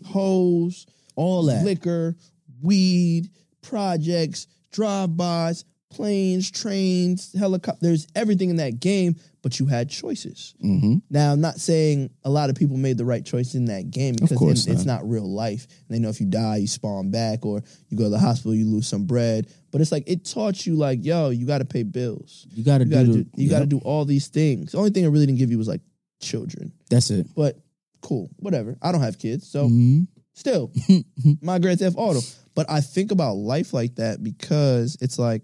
[0.06, 1.64] hoes, All that.
[1.64, 2.16] liquor,
[2.62, 3.30] weed,
[3.62, 10.56] projects, drive-bys, planes, trains, helicopters, everything in that game, but you had choices.
[10.60, 13.92] hmm Now, I'm not saying a lot of people made the right choice in that
[13.92, 15.68] game because then it's not real life.
[15.88, 18.56] And they know if you die, you spawn back, or you go to the hospital,
[18.56, 19.46] you lose some bread.
[19.72, 22.48] But it's like it taught you, like, yo, you got to pay bills.
[22.56, 22.92] You got to do.
[22.92, 24.72] got to the- do, you got to do all these things.
[24.72, 25.82] The only thing it really didn't give you was like
[26.24, 26.72] children.
[26.90, 27.28] That's it.
[27.36, 27.60] But
[28.02, 28.78] cool, whatever.
[28.82, 30.08] I don't have kids, so Mhm.
[30.34, 30.72] still
[31.42, 32.22] my Grand Theft Auto.
[32.56, 35.44] But I think about life like that because it's like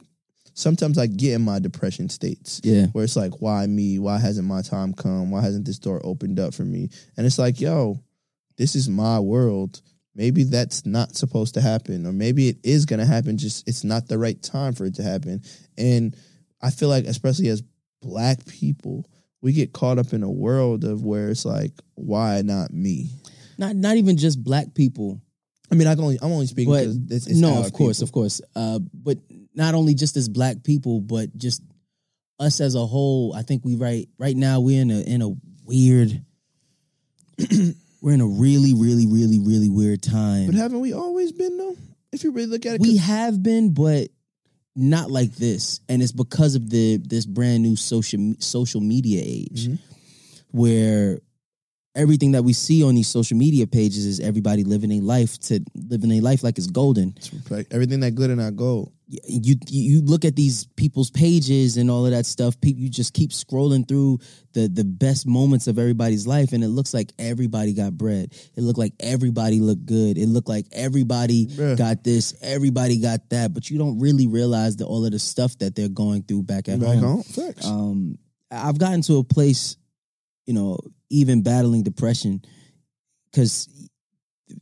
[0.53, 2.87] sometimes I get in my depression states Yeah.
[2.87, 3.99] where it's like, why me?
[3.99, 5.31] Why hasn't my time come?
[5.31, 6.89] Why hasn't this door opened up for me?
[7.17, 7.99] And it's like, yo,
[8.57, 9.81] this is my world.
[10.13, 13.37] Maybe that's not supposed to happen, or maybe it is going to happen.
[13.37, 15.41] Just it's not the right time for it to happen.
[15.77, 16.15] And
[16.61, 17.63] I feel like, especially as
[18.01, 19.05] black people,
[19.41, 23.09] we get caught up in a world of where it's like, why not me?
[23.57, 25.21] Not not even just black people.
[25.71, 27.99] I mean, I can only I'm only speaking but because it's, it's no, of course,
[27.99, 28.03] people.
[28.09, 28.41] of course.
[28.53, 29.17] Uh, but
[29.53, 31.61] not only just as black people, but just
[32.39, 33.33] us as a whole.
[33.35, 35.29] I think we right right now we're in a in a
[35.65, 36.23] weird.
[38.01, 40.47] we're in a really, really, really, really weird time.
[40.47, 41.75] But haven't we always been though?
[42.11, 44.09] If you really look at it, we have been, but
[44.75, 49.67] not like this, and it's because of the this brand new social social media age,
[49.67, 49.79] Mhm.
[50.51, 51.19] where
[51.93, 55.59] everything that we see on these social media pages is everybody living a life to
[55.75, 57.13] living a life like it's golden.
[57.69, 58.91] everything that glitter not gold.
[59.27, 62.59] You you look at these people's pages and all of that stuff.
[62.61, 64.19] People, you just keep scrolling through
[64.53, 68.33] the the best moments of everybody's life, and it looks like everybody got bread.
[68.55, 70.17] It looked like everybody looked good.
[70.17, 71.77] It looked like everybody Bruh.
[71.77, 73.53] got this, everybody got that.
[73.53, 76.69] But you don't really realize that all of the stuff that they're going through back
[76.69, 77.23] at Back home.
[77.35, 77.53] home.
[77.65, 78.17] Um,
[78.49, 79.75] I've gotten to a place,
[80.45, 80.77] you know,
[81.09, 82.41] even battling depression,
[83.29, 83.67] because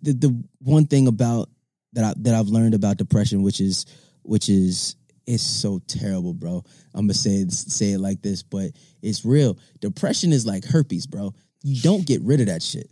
[0.02, 1.50] the the one thing about
[1.94, 3.86] that I, that I've learned about depression, which is
[4.30, 6.63] which is it's so terrible, bro.
[6.94, 9.58] I'm gonna say it, say it like this, but it's real.
[9.80, 11.34] Depression is like herpes, bro.
[11.63, 12.89] You don't get rid of that shit.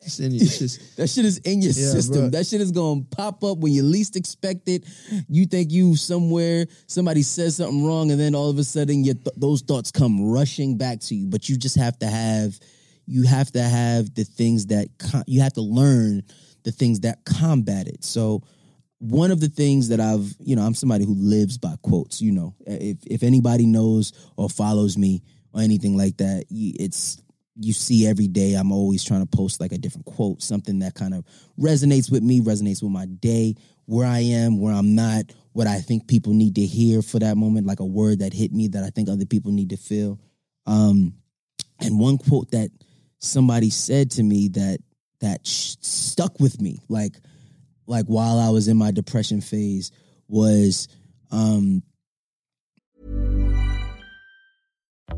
[0.00, 0.40] It's in you.
[0.42, 2.28] It's just That shit is in your Yeah, system.
[2.28, 2.32] bruh.
[2.32, 4.84] That shit is gonna pop up when you least expect it.
[5.28, 9.14] You think you somewhere, somebody says something wrong, and then all of a sudden your
[9.14, 11.26] th- those thoughts come rushing back to you.
[11.28, 12.58] But you just have to have,
[13.06, 16.22] you have to have the things that com- you have to learn
[16.64, 18.02] the things that combat it.
[18.04, 18.42] So
[19.00, 22.20] one of the things that I've, you know, I'm somebody who lives by quotes.
[22.20, 27.20] You know, if if anybody knows or follows me or anything like that, it's
[27.56, 28.54] you see every day.
[28.54, 31.24] I'm always trying to post like a different quote, something that kind of
[31.58, 33.54] resonates with me, resonates with my day,
[33.86, 37.36] where I am, where I'm not, what I think people need to hear for that
[37.36, 40.20] moment, like a word that hit me that I think other people need to feel.
[40.66, 41.14] Um,
[41.80, 42.70] and one quote that
[43.18, 44.78] somebody said to me that
[45.20, 47.16] that sh- stuck with me, like
[47.90, 49.90] like while I was in my depression phase,
[50.28, 50.88] was
[51.32, 51.82] um,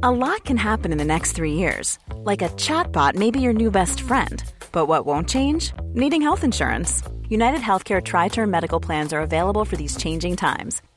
[0.02, 1.98] A lot can happen in the next three years.
[2.16, 4.42] Like a chatbot may be your new best friend.
[4.72, 5.72] But what won't change?
[5.92, 7.02] Needing health insurance.
[7.28, 10.82] United Healthcare Tri Term Medical Plans are available for these changing times.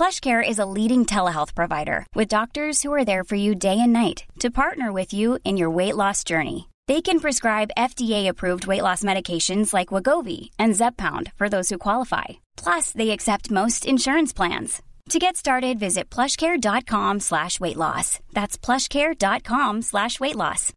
[0.00, 3.92] PlushCare is a leading telehealth provider with doctors who are there for you day and
[3.92, 6.70] night to partner with you in your weight loss journey.
[6.88, 12.40] They can prescribe FDA-approved weight loss medications like Wegovy and Zepbound for those who qualify.
[12.56, 14.80] Plus, they accept most insurance plans.
[15.10, 18.20] To get started, visit plushcare.com slash weight loss.
[18.32, 20.72] That's plushcare.com slash weight loss.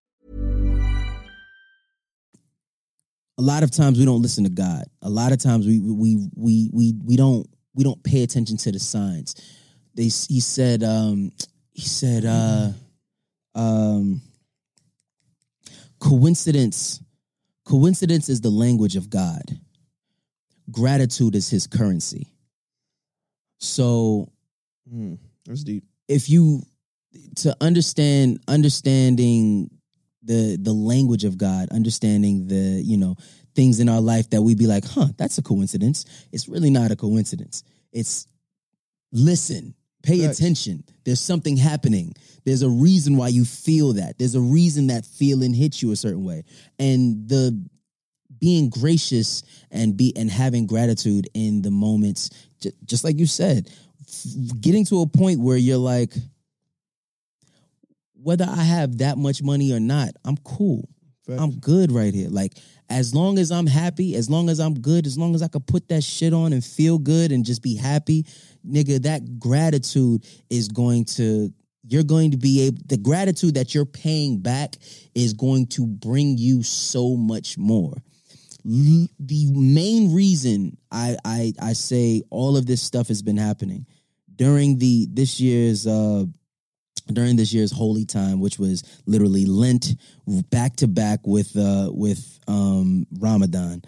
[3.37, 4.83] a lot of times we don't listen to God.
[5.01, 8.71] A lot of times we we we we we don't we don't pay attention to
[8.71, 9.35] the signs.
[9.95, 11.31] They he said um
[11.73, 12.71] he said uh
[13.55, 14.21] um
[15.99, 17.01] coincidence
[17.65, 19.43] coincidence is the language of God.
[20.71, 22.27] Gratitude is his currency.
[23.59, 24.29] So
[24.89, 25.83] Hmm, that's deep.
[26.07, 26.61] if you
[27.37, 29.69] to understand understanding
[30.23, 33.15] the the language of God, understanding the you know
[33.55, 36.05] things in our life that we'd be like, huh, that's a coincidence.
[36.31, 37.63] It's really not a coincidence.
[37.91, 38.27] It's
[39.11, 40.83] listen, pay attention.
[41.05, 42.15] There's something happening.
[42.45, 44.17] There's a reason why you feel that.
[44.17, 46.43] There's a reason that feeling hits you a certain way,
[46.79, 47.63] and the
[48.39, 53.69] being gracious and be and having gratitude in the moments, ju- just like you said,
[54.05, 54.25] f-
[54.59, 56.13] getting to a point where you're like,
[58.21, 60.89] whether I have that much money or not, I'm cool.
[61.25, 61.41] Facts.
[61.41, 62.29] I'm good right here.
[62.29, 62.53] Like
[62.89, 65.65] as long as I'm happy, as long as I'm good, as long as I could
[65.65, 68.25] put that shit on and feel good and just be happy,
[68.67, 71.53] nigga, that gratitude is going to
[71.85, 74.75] you're going to be able the gratitude that you're paying back
[75.15, 77.95] is going to bring you so much more.
[78.65, 79.09] The
[79.51, 83.85] main reason I I I say all of this stuff has been happening
[84.35, 86.25] during the this year's uh
[87.11, 89.95] during this year's holy time, which was literally Lent
[90.49, 93.81] back to back with uh with um Ramadan.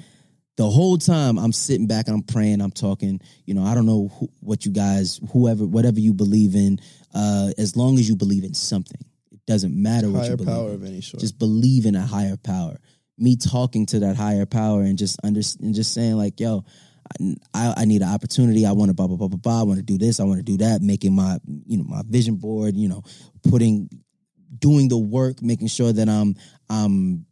[0.57, 3.19] The whole time I'm sitting back, and I'm praying, I'm talking.
[3.45, 6.79] You know, I don't know who, what you guys, whoever, whatever you believe in,
[7.13, 9.01] uh, as long as you believe in something,
[9.33, 10.53] it doesn't matter what you Higher believe.
[10.55, 10.75] power in.
[10.75, 11.19] of any sort.
[11.19, 12.77] Just believe in a higher power.
[13.17, 16.63] Me talking to that higher power and just under and just saying like, yo,
[17.53, 18.65] I, I need an opportunity.
[18.65, 19.59] I want to blah blah blah blah blah.
[19.59, 20.19] I want to do this.
[20.19, 20.81] I want to do that.
[20.81, 22.75] Making my you know my vision board.
[22.75, 23.03] You know,
[23.49, 23.89] putting
[24.57, 26.35] doing the work, making sure that I'm
[26.69, 27.25] I'm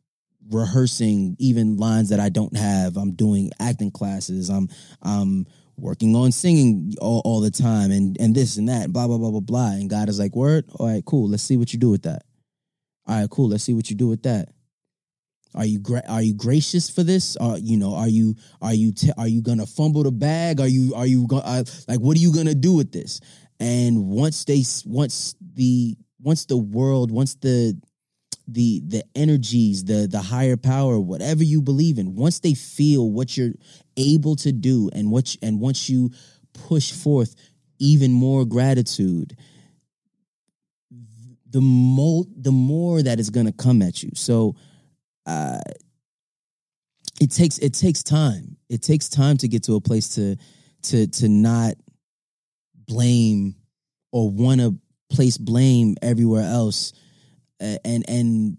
[0.50, 2.98] rehearsing even lines that I don't have.
[2.98, 4.50] I'm doing acting classes.
[4.50, 4.70] I'm
[5.02, 8.92] I'm working on singing all, all the time and and this and that.
[8.94, 9.72] Blah blah blah blah blah.
[9.72, 10.66] And God is like, word.
[10.76, 11.30] All right, cool.
[11.30, 12.24] Let's see what you do with that.
[13.08, 13.50] All right, cool.
[13.50, 14.50] Let's see what you do with that.
[15.56, 17.36] Are you gra- are you gracious for this?
[17.38, 17.96] Are you know?
[17.96, 20.60] Are you are you are you gonna fumble the bag?
[20.60, 23.20] Are you are you go- uh, like what are you gonna do with this?
[23.60, 27.80] And once they once the once the world once the
[28.48, 33.38] the the energies the the higher power whatever you believe in once they feel what
[33.38, 33.54] you're
[33.96, 36.10] able to do and what you, and once you
[36.54, 37.36] push forth
[37.80, 39.38] even more gratitude
[41.50, 44.56] the more the more that is going to come at you so
[45.26, 45.60] uh
[47.22, 50.36] it takes it takes time it takes time to get to a place to
[50.82, 51.76] to to not
[52.88, 53.56] blame
[54.12, 54.78] or want to
[55.10, 56.94] place blame everywhere else
[57.62, 58.58] uh, and and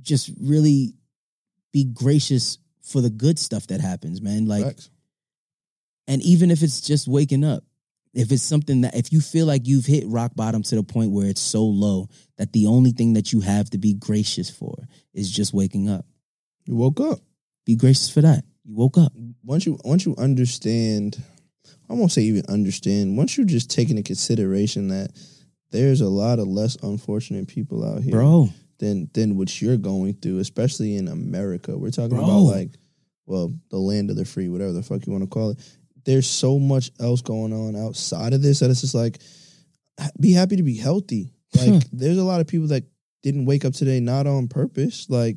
[0.00, 0.94] just really
[1.72, 4.90] be gracious for the good stuff that happens man like Facts.
[6.08, 7.64] and even if it's just waking up
[8.12, 11.12] if it's something that if you feel like you've hit rock bottom to the point
[11.12, 14.88] where it's so low that the only thing that you have to be gracious for
[15.14, 16.04] is just waking up
[16.66, 17.20] You woke up.
[17.66, 19.12] be gracious for that you woke up
[19.44, 21.22] Once you once you understand,
[21.88, 23.16] I won't say even understand.
[23.16, 25.10] Once you just take into consideration that
[25.70, 30.14] there's a lot of less unfortunate people out here bro than than what you're going
[30.14, 31.76] through, especially in America.
[31.76, 32.24] We're talking Bro.
[32.24, 32.70] about like,
[33.26, 35.58] well, the land of the free, whatever the fuck you want to call it.
[36.04, 39.20] There's so much else going on outside of this that it's just like,
[40.18, 41.32] be happy to be healthy.
[41.56, 42.84] Like, there's a lot of people that
[43.22, 45.08] didn't wake up today not on purpose.
[45.10, 45.36] Like,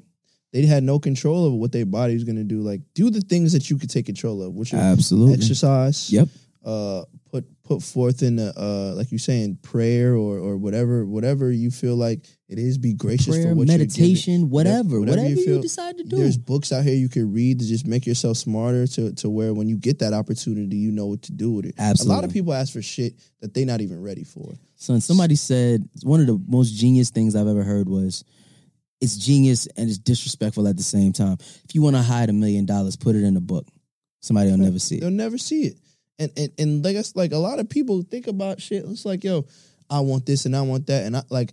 [0.52, 2.62] they had no control of what their body was gonna do.
[2.62, 6.30] Like, do the things that you could take control of, which is absolutely exercise, yep
[6.65, 11.52] uh, put put forth in a, uh, like you saying prayer or or whatever whatever
[11.52, 12.78] you feel like it is.
[12.78, 16.17] Be gracious Prayer, for what you're meditation, whatever, whatever, you, feel- decide to do.
[16.17, 19.54] There's books out here you can read to just make yourself smarter to to where
[19.54, 21.76] when you get that opportunity, you know what to do with it.
[21.78, 22.13] Absolutely.
[22.13, 24.54] A lot of people ask for shit that they're not even ready for.
[24.76, 28.26] Son, somebody said one of the most genius things I've ever heard was
[28.99, 31.38] it's genius and it's disrespectful at the same time.
[31.39, 33.67] If you want to hide a million dollars, put it in a book.
[34.21, 35.78] Somebody will never see it They'll never see it.
[36.23, 38.83] And and and like us, like a lot of people think about shit.
[38.86, 39.45] It's like, yo,
[39.89, 41.51] I want this and I want that, and I like,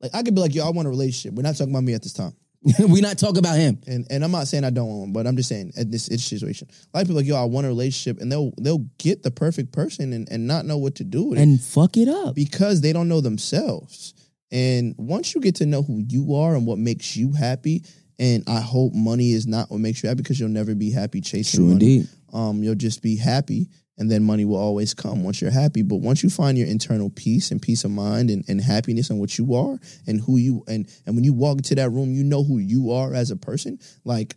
[0.00, 1.34] like I could be like, yo, I want a relationship.
[1.36, 2.34] We're not talking about me at this time.
[2.88, 3.80] we not talk about him.
[3.88, 6.06] And and I'm not saying I don't want one, but I'm just saying at this
[6.06, 6.68] situation.
[6.70, 9.22] A lot of people are like, yo, I want a relationship, and they'll they'll get
[9.24, 12.08] the perfect person and, and not know what to do with it And fuck it
[12.08, 12.34] up.
[12.36, 14.14] because they don't know themselves.
[14.52, 17.82] And once you get to know who you are and what makes you happy,
[18.18, 21.20] and I hope money is not what makes you happy because you'll never be happy
[21.20, 21.72] chasing True money.
[21.96, 22.08] indeed.
[22.32, 25.82] Um, you'll just be happy, and then money will always come once you're happy.
[25.82, 29.20] But once you find your internal peace and peace of mind and, and happiness and
[29.20, 32.24] what you are and who you and and when you walk into that room, you
[32.24, 33.78] know who you are as a person.
[34.04, 34.36] Like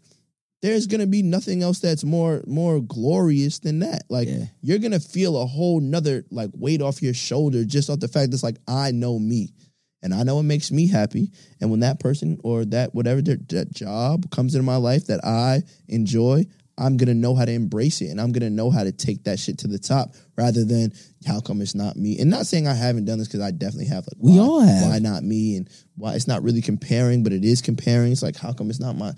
[0.62, 4.04] there's gonna be nothing else that's more more glorious than that.
[4.10, 4.46] Like Yeah.
[4.62, 8.32] you're gonna feel a whole nother like weight off your shoulder just off the fact
[8.32, 9.54] that's like I know me.
[10.02, 11.32] And I know it makes me happy.
[11.60, 15.64] And when that person or that whatever that job comes into my life that I
[15.88, 16.46] enjoy,
[16.78, 19.40] I'm gonna know how to embrace it and I'm gonna know how to take that
[19.40, 20.92] shit to the top rather than
[21.26, 22.20] how come it's not me.
[22.20, 24.06] And not saying I haven't done this because I definitely have.
[24.06, 24.90] Like, We why- all have.
[24.90, 25.56] Why not me?
[25.56, 28.12] And why it's not really comparing, but it is comparing.
[28.12, 29.14] It's like how come it's not my?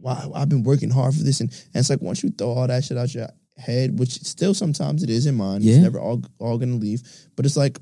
[0.00, 2.66] Why I've been working hard for this, and, and it's like once you throw all
[2.66, 5.62] that shit out your head, which still sometimes it is in mine.
[5.62, 5.74] Yeah.
[5.74, 7.02] It's never all all gonna leave,
[7.36, 7.78] but it's like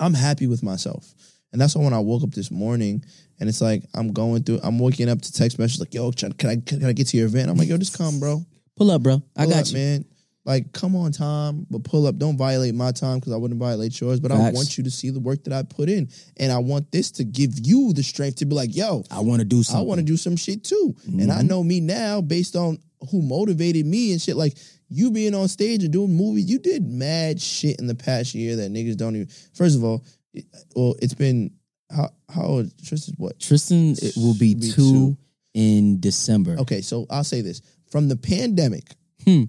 [0.00, 1.14] I'm happy with myself.
[1.52, 3.04] And that's why when I woke up this morning
[3.42, 6.32] and it's like I'm going through, I'm waking up to text messages like, yo, can
[6.44, 7.50] I, can I get to your event?
[7.50, 8.40] I'm like, yo, just come, bro.
[8.76, 9.20] Pull up, bro.
[9.36, 9.74] I Pull got up, you.
[9.74, 10.04] man.
[10.44, 12.18] Like, come on, time, but pull up.
[12.18, 14.20] Don't violate my time because I wouldn't violate yours.
[14.20, 16.90] But I want you to see the work that I put in, and I want
[16.92, 19.80] this to give you the strength to be like, yo, I want to do I
[19.80, 20.94] want to do some shit too.
[21.06, 21.30] And Mm-hmm.
[21.32, 22.78] I know me now based on
[23.10, 24.36] who motivated me and shit.
[24.36, 24.56] Like
[24.88, 28.54] you being on stage and doing movies, you did mad shit in the past year
[28.56, 29.28] that niggas don't even.
[29.54, 30.44] First of all, it,
[30.76, 31.52] well, it's been
[31.94, 33.38] how how old Tristan's what?
[33.38, 35.16] Tristan it will be, Be two, two.
[35.54, 36.56] in December.
[36.60, 39.44] Okay, so I'll say this: from the pandemic Hmm.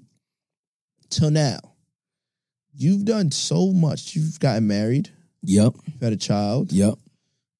[1.09, 1.59] till now,
[2.75, 4.15] you've done so much.
[4.15, 5.09] You've gotten married.
[5.43, 5.73] Yep.
[5.85, 6.71] You've had a child.
[6.71, 6.95] Yep.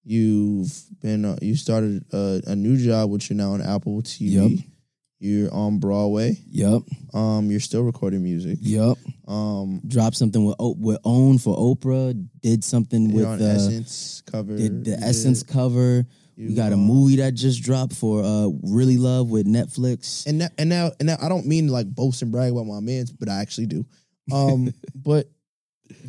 [0.04, 1.26] You've been.
[1.26, 4.58] Uh, you started a, a new job, which you're now on Apple TV.
[4.58, 4.66] Yep.
[5.24, 6.38] You're on Broadway.
[6.52, 6.82] Yep.
[7.14, 8.58] Um, you're still recording music.
[8.62, 8.98] Yep.
[9.26, 12.14] Um, Dropped something with O- with Own for Oprah.
[12.42, 14.58] Did something with on uh, Essence cover.
[14.58, 16.06] did the Essence cover.
[16.36, 20.28] you, we got a um, movie that just dropped for uh Really Love with Netflix.
[20.28, 22.82] and now, and now, and now, I don't mean like boast and brag about my
[22.82, 23.86] man's, but I actually do.
[24.34, 25.30] Um, but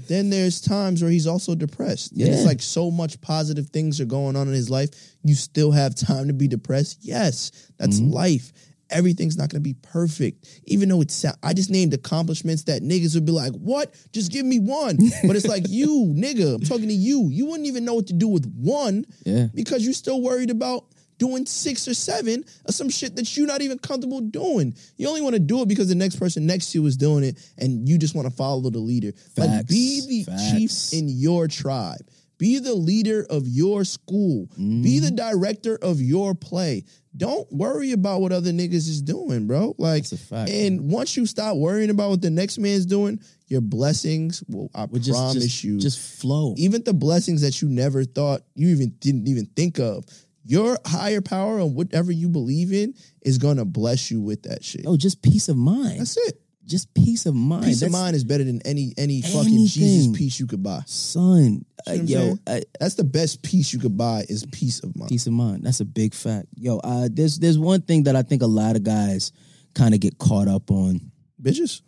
[0.09, 2.12] then there's times where he's also depressed.
[2.12, 4.90] And it's like so much positive things are going on in his life.
[5.22, 6.98] You still have time to be depressed.
[7.03, 8.12] Yes, that's Mhm.
[8.12, 8.53] life.
[8.94, 11.24] Everything's not gonna be perfect, even though it's.
[11.42, 13.94] I just named accomplishments that niggas would be like, "What?
[14.12, 16.57] Just give me one." But it's like you, nigga.
[16.57, 17.28] I'm talking to you.
[17.30, 19.48] You wouldn't even know what to do with one yeah.
[19.54, 20.85] because you're still worried about
[21.18, 24.76] doing six or seven of some shit that you're not even comfortable doing.
[24.96, 27.24] You only want to do it because the next person next to you is doing
[27.24, 29.12] it and you just want to follow the leader.
[29.37, 30.90] Like be the Facts.
[30.90, 32.07] chief in your tribe.
[32.38, 34.48] Be the leader of your school.
[34.56, 35.16] Be the mm-hmm.
[35.16, 36.84] director of your play.
[37.16, 39.74] Don't worry about what other niggas is doing, bro.
[39.78, 43.20] Like That's a fact, and once you stop worrying about what the next man's doing,
[43.46, 46.54] your blessings will I We just promise just, you just flow.
[46.56, 50.04] even the blessings that you never thought you even didn't even think of.
[50.46, 54.84] Your higher power and whatever you believe in is gonna bless you with that shit.
[54.86, 56.00] Oh, just peace of mind.
[56.00, 56.40] That's it.
[56.66, 57.64] Just peace of mind.
[57.64, 60.83] Peace of That's- mind is better than any any fucking Jesus peace you could buy.
[60.87, 61.64] son.
[61.87, 62.38] Uh, See what I'm yo, saying?
[62.46, 65.11] uh, That's the best peace you could buy is peace of mind.
[65.11, 65.64] peace of mind.
[65.64, 66.46] That's a big fact.
[66.57, 69.33] Yo, uh, there's there's one thing that I think a lot of guys
[69.74, 71.11] kind of get caught up on.
[71.42, 71.83] Bitches.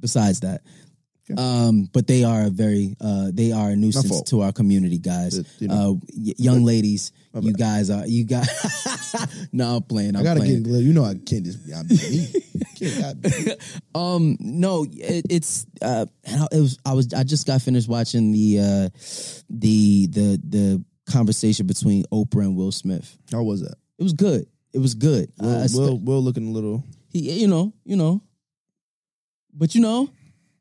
[0.00, 0.62] Besides that,
[1.28, 1.34] Okay.
[1.42, 4.26] um, but they are a very uh, they are a nuisance fault.
[4.28, 5.40] to our community, guys.
[5.58, 5.74] You know.
[6.00, 7.10] uh, y- young ladies,
[7.42, 8.46] you guys are you got.
[9.52, 10.14] no, I'm playing.
[10.16, 10.62] I'm I gotta playing.
[10.64, 12.26] get you know I can't just I be me.
[12.76, 14.00] Kid got.
[14.00, 18.32] Um, no, it, it's uh, I- it was I was I just got finished watching
[18.32, 18.88] the uh,
[19.50, 23.16] the the the conversation between Oprah and Will Smith.
[23.32, 23.76] How was that?
[23.98, 24.46] It was good.
[24.72, 25.32] It was good.
[25.40, 28.22] Will, Uh, st- Will, Will looking a little he, you know, you know,
[29.54, 30.08] but you know,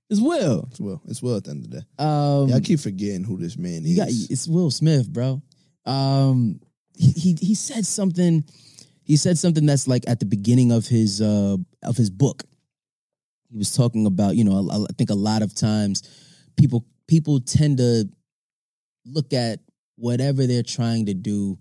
[0.10, 0.68] it's Will.
[0.72, 1.02] it's Will.
[1.08, 1.86] It's Will at the end of the day.
[2.04, 3.90] Um, Yeah, I keep forgetting who this man is.
[3.90, 5.42] you got it's Will Smith, bro.
[5.86, 6.60] Um,
[6.98, 8.44] he, he said something.
[9.04, 12.44] He said something that's like at the beginning of his uh of his book.
[13.50, 16.04] he was talking about you know I, I think a lot of times
[16.58, 18.10] people people tend to
[19.06, 19.60] look at
[19.96, 21.58] whatever they're trying to do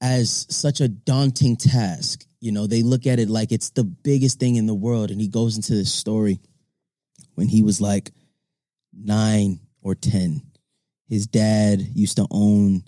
[0.00, 4.38] as such a daunting task you know they look at it like it's the biggest
[4.38, 6.40] thing in the world and he goes into this story
[7.34, 8.10] when he was like
[8.94, 10.42] 9 or 10
[11.08, 12.84] his dad used to own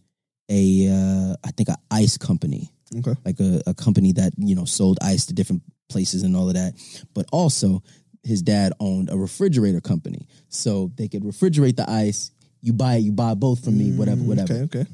[0.50, 3.14] a uh, I think a ice company Okay.
[3.24, 6.54] like a, a company that you know sold ice to different places and all of
[6.54, 6.74] that
[7.14, 7.82] but also
[8.22, 12.30] his dad owned a refrigerator company so they could refrigerate the ice
[12.60, 14.80] you buy it you buy both from me whatever whatever Mm, Okay.
[14.80, 14.90] Okay.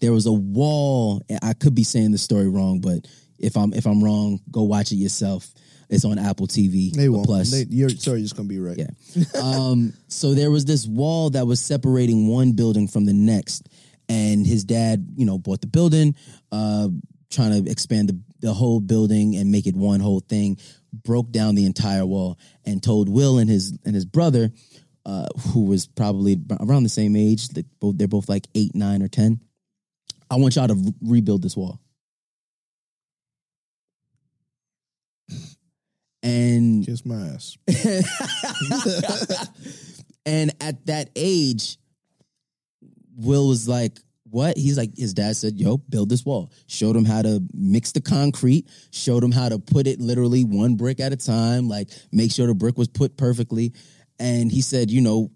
[0.00, 3.06] there was a wall i could be saying the story wrong but
[3.38, 5.52] if i'm if i'm wrong go watch it yourself
[5.90, 7.26] it's on apple tv They won't.
[7.26, 8.78] plus They, your story is gonna be right.
[8.78, 9.22] yeah.
[9.42, 13.68] um, so there was this wall that was separating one building from the next,
[14.12, 16.14] and his dad, you know, bought the building,
[16.50, 16.88] uh,
[17.30, 20.58] trying to expand the, the whole building and make it one whole thing.
[20.92, 24.52] Broke down the entire wall and told Will and his and his brother,
[25.06, 29.00] uh, who was probably around the same age, they both they're both like eight, nine,
[29.02, 29.40] or ten.
[30.30, 31.80] I want y'all to re- rebuild this wall.
[36.22, 37.56] And Kiss my ass.
[40.26, 41.78] and at that age,
[43.16, 44.56] Will was like, what?
[44.56, 46.50] He's like, his dad said, yo, build this wall.
[46.66, 50.76] Showed him how to mix the concrete, showed him how to put it literally one
[50.76, 53.74] brick at a time, like make sure the brick was put perfectly.
[54.18, 55.30] And he said, you know,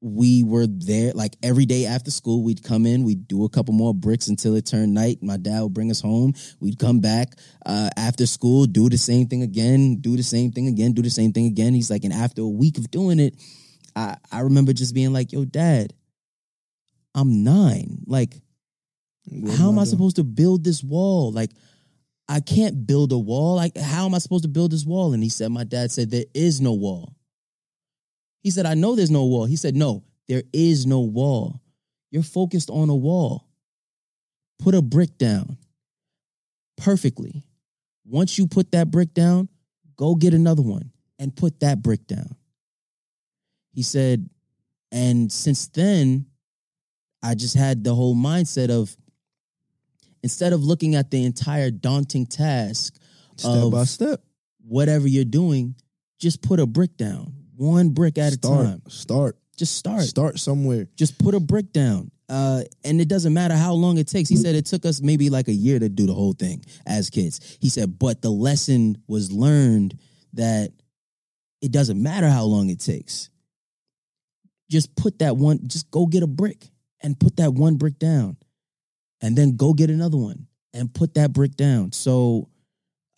[0.00, 2.44] we were there like every day after school.
[2.44, 5.18] We'd come in, we'd do a couple more bricks until it turned night.
[5.22, 6.34] My dad would bring us home.
[6.60, 7.32] We'd come back
[7.64, 11.10] uh, after school, do the same thing again, do the same thing again, do the
[11.10, 11.74] same thing again.
[11.74, 13.34] He's like, and after a week of doing it,
[13.96, 15.94] I, I remember just being like, yo, dad,
[17.16, 18.02] I'm nine.
[18.06, 18.40] Like,
[19.24, 21.32] What how am I supposed to build this wall?
[21.32, 21.50] Like,
[22.28, 23.56] I can't build a wall.
[23.56, 25.14] Like, how am I supposed to build this wall?
[25.14, 27.16] And he said, My dad said, There is no wall.
[28.42, 29.46] He said, I know there's no wall.
[29.46, 31.62] He said, No, there is no wall.
[32.10, 33.48] You're focused on a wall.
[34.58, 35.58] Put a brick down
[36.76, 37.44] perfectly.
[38.04, 39.48] Once you put that brick down,
[39.96, 42.36] go get another one and put that brick down.
[43.72, 44.28] He said,
[44.92, 46.26] and since then,
[47.26, 48.96] I just had the whole mindset of
[50.22, 52.94] instead of looking at the entire daunting task
[53.36, 54.20] Step by step.
[54.64, 55.74] whatever you're doing,
[56.20, 58.60] just put a brick down, one brick at start.
[58.60, 58.82] a time.
[58.88, 59.38] Start.
[59.56, 60.02] Just start.
[60.02, 60.86] Start somewhere.
[60.94, 62.12] Just put a brick down.
[62.28, 64.28] Uh, and it doesn't matter how long it takes.
[64.28, 67.10] He said it took us maybe like a year to do the whole thing as
[67.10, 67.58] kids.
[67.60, 69.98] He said, but the lesson was learned
[70.34, 70.72] that
[71.60, 73.30] it doesn't matter how long it takes.
[74.70, 76.68] Just put that one, just go get a brick
[77.02, 78.36] and put that one brick down.
[79.20, 81.92] And then go get another one and put that brick down.
[81.92, 82.50] So,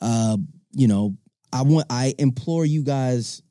[0.00, 0.36] uh,
[0.72, 1.16] you know,
[1.52, 3.42] I want, I implore you guys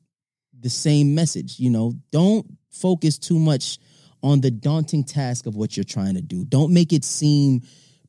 [0.58, 1.60] the same message.
[1.60, 3.78] You know, don't focus too much
[4.22, 6.44] on the daunting task of what you're trying to do.
[6.44, 7.62] Don't make it seem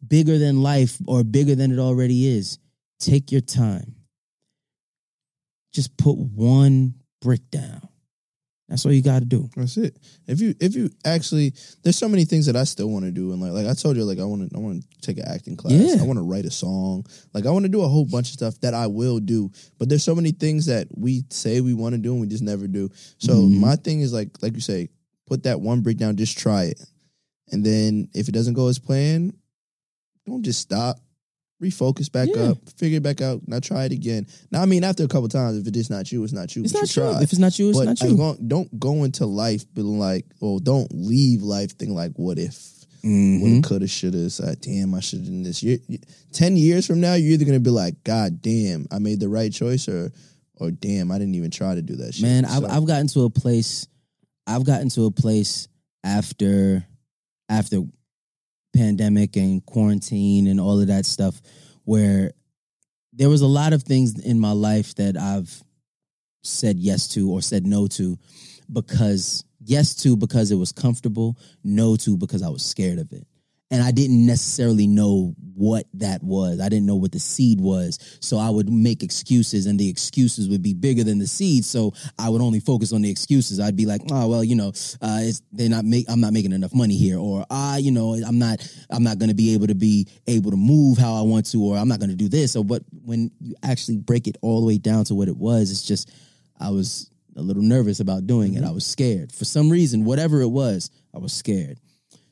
[0.08, 2.60] bigger than life or bigger than it already is.
[3.00, 3.96] Take your time.
[5.74, 7.89] Just put one brick down.
[8.70, 9.50] That's all you got to do.
[9.56, 9.98] That's it.
[10.28, 13.32] If you if you actually, there's so many things that I still want to do,
[13.34, 15.26] and like like I told you, like I want to I want to take an
[15.28, 15.74] acting class.
[15.74, 15.98] Yeah.
[16.00, 17.06] I want to write a song.
[17.34, 19.52] Like I want to do a whole bunch of stuff that I will do.
[19.80, 22.44] But there's so many things that we say we want to do and we just
[22.44, 22.90] never do.
[23.18, 23.60] So Mhm.
[23.60, 24.90] my thing is like like you say,
[25.26, 26.80] put that one brick down, just try it,
[27.52, 29.34] and then if it doesn't go as planned,
[30.28, 31.00] don't just stop.
[31.62, 32.51] Refocus back Yeah.
[32.51, 33.45] up, figure it back out.
[33.47, 34.28] Now try it again.
[34.49, 36.64] Now, I mean, after a couple times, if it's not you, it's not you.
[36.64, 38.10] It's not you tried If it's not you, it's but not you.
[38.16, 42.86] long- don't go into life feeling like, well, don't leave life thinking like, what if,
[43.03, 43.41] Mhm.
[43.41, 45.62] woulda, coulda, shoulda, uh, damn, I should have done this.
[45.62, 45.80] you
[46.32, 49.51] Ten years from now, you're either gonna be like, God damn, I made the right
[49.51, 50.14] choice, or,
[50.55, 52.24] or damn, I didn't even try to do that shit.
[52.24, 53.86] Man, I've, I've gotten to a place.
[54.47, 55.68] I've gotten to a place
[56.05, 56.86] after
[57.49, 57.84] after
[58.80, 61.42] pandemic and quarantine and all of that stuff
[61.84, 62.32] where
[63.12, 65.62] there was a lot of things in my life that I've
[66.44, 68.18] said yes to or said no to
[68.72, 73.28] because yes to because it was comfortable, no to because I was scared of it.
[73.72, 76.62] And I didn't necessarily know what that was.
[76.62, 78.00] I didn't know what the seed was.
[78.22, 81.66] So I would make excuses and the excuses would be bigger than the seed.
[81.66, 83.60] So I would only focus on the excuses.
[83.60, 84.70] I'd be like, oh well, you know,
[85.02, 88.14] uh, it's, they're not make I'm not making enough money here, or ah, you know,
[88.14, 91.24] I'm not I'm not going to be able to be able to move how I
[91.24, 92.54] want to, or I'm not going to do this.
[92.54, 95.72] So, but when you actually break it all the way down to what it was,
[95.72, 96.10] it's just
[96.58, 98.64] I was a little nervous about doing it.
[98.64, 100.90] I was scared for some reason, whatever it was.
[101.14, 101.80] I was scared.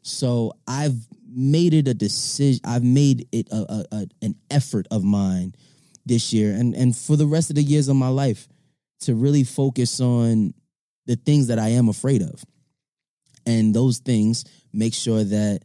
[0.02, 0.96] So I've
[1.30, 2.62] made it a decision.
[2.66, 5.54] I've made it a, a, a an effort of mine
[6.06, 8.48] this year, and and for the rest of the years of my life,
[9.02, 10.54] to really focus on
[11.06, 12.44] the things that I am afraid of.
[13.46, 15.62] And those things make sure that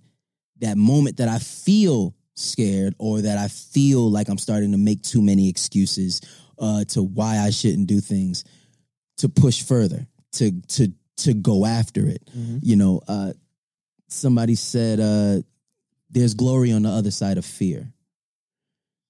[0.60, 5.02] that moment that I feel scared or that I feel like I'm starting to make
[5.02, 6.20] too many excuses
[6.58, 8.44] uh, to why I shouldn't do things,
[9.18, 12.22] to push further, to to to go after it.
[12.62, 13.32] You know, uh,
[14.08, 15.42] somebody said uh,
[16.12, 17.92] there's glory on the other side of fear.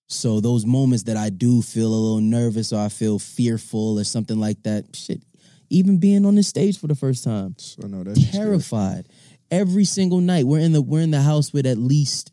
[0.08, 4.04] So those moments that I do feel a little nervous or I feel fearful or
[4.04, 5.22] something like that, shit,
[5.68, 9.08] even being on the stage for the first time, I know that's terrified.
[9.50, 12.32] Every single night we're in the we're in the house with at least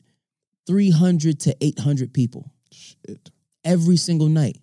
[0.67, 2.51] 300 to 800 people.
[2.71, 3.31] Shit.
[3.63, 4.59] Every single night.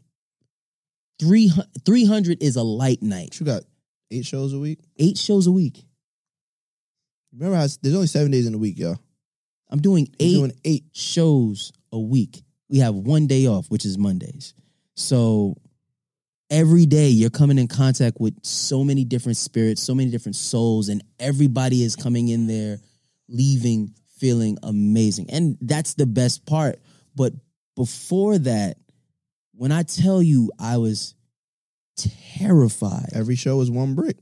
[1.21, 3.41] 300, 300 is a light night.
[3.41, 3.63] You got
[4.11, 4.81] eight shows a week.
[4.99, 5.85] 8 shows a week.
[7.33, 8.99] Remember, how there's only seven days in a week, y'all.
[9.71, 10.85] I'm doing 8 doing eight.
[10.93, 12.43] shows a week.
[12.69, 14.55] We have one day off, which is Mondays.
[14.95, 15.57] So
[16.51, 20.89] every day you're coming in contact with so many different spirits, so many different souls,
[20.89, 22.79] and everybody is coming in there,
[23.29, 25.31] leaving feeling amazing.
[25.31, 26.81] And that's the best part.
[27.15, 27.33] But
[27.75, 28.79] before that,
[29.53, 31.15] when I tell you I was
[31.97, 33.11] terrified.
[33.15, 34.17] Every show is one brick.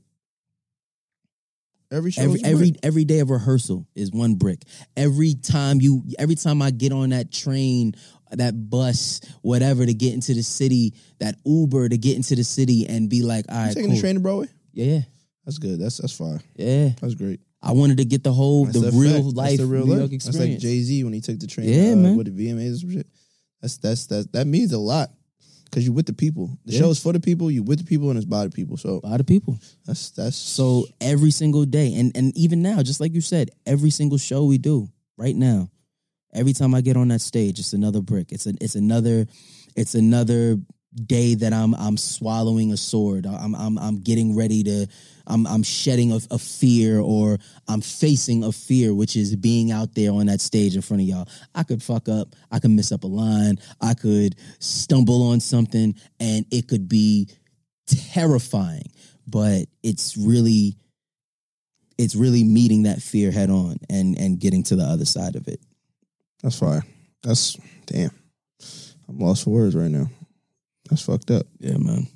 [1.91, 2.79] Every show Every is every brick.
[2.83, 4.63] every day of rehearsal is one brick.
[4.97, 7.93] Every time you every time I get on that train,
[8.31, 12.87] that bus, whatever to get into the city, that Uber to get into the city
[12.87, 13.95] and be like, all You right, taking cool.
[13.95, 14.47] the train to Broadway?
[14.73, 14.99] Yeah,
[15.45, 15.79] That's good.
[15.79, 16.41] That's that's fine.
[16.55, 16.89] yeah.
[17.01, 17.39] That's great.
[17.61, 19.35] I wanted to get the whole That's the real fact.
[19.35, 19.97] life the real New.
[19.97, 21.69] York That's like Jay Z when he took the train.
[21.69, 22.15] Yeah, uh, man.
[22.17, 23.07] With the VMAs and shit.
[23.61, 25.09] That's that's that that means a lot
[25.75, 26.57] because you with the people.
[26.65, 26.79] The Yeah.
[26.79, 27.51] show is for the people.
[27.51, 28.77] You with the people and it's by the people.
[28.77, 29.59] So a lot of people.
[29.85, 33.89] that's that's So every single day, and and even now, just like you said, every
[33.89, 35.69] single show we do right now,
[36.33, 38.31] every time I get on that stage, it's another brick.
[38.31, 39.27] It's a, it's another,
[39.75, 40.57] it's another
[40.95, 43.25] day that I'm I'm swallowing a sword.
[43.25, 44.87] I'm I'm I'm getting ready to,
[45.27, 47.37] I'm I'm shedding a, a fear or
[47.67, 51.07] I'm facing a fear, which is being out there on that stage in front of
[51.07, 51.27] y'all.
[51.53, 52.35] I could fuck up.
[52.51, 53.59] I could miss up a line.
[53.81, 57.29] I could stumble on something, and it could be
[57.87, 58.89] terrifying.
[59.27, 60.77] But it's really
[61.97, 65.47] it's really meeting that fear head on and and getting to the other side of
[65.47, 65.59] it.
[66.41, 66.83] that's fire.
[67.23, 68.11] That's damn.
[69.07, 70.09] I'm lost for words right now.
[70.89, 71.47] That's fucked up.
[71.59, 72.07] Yeah, man.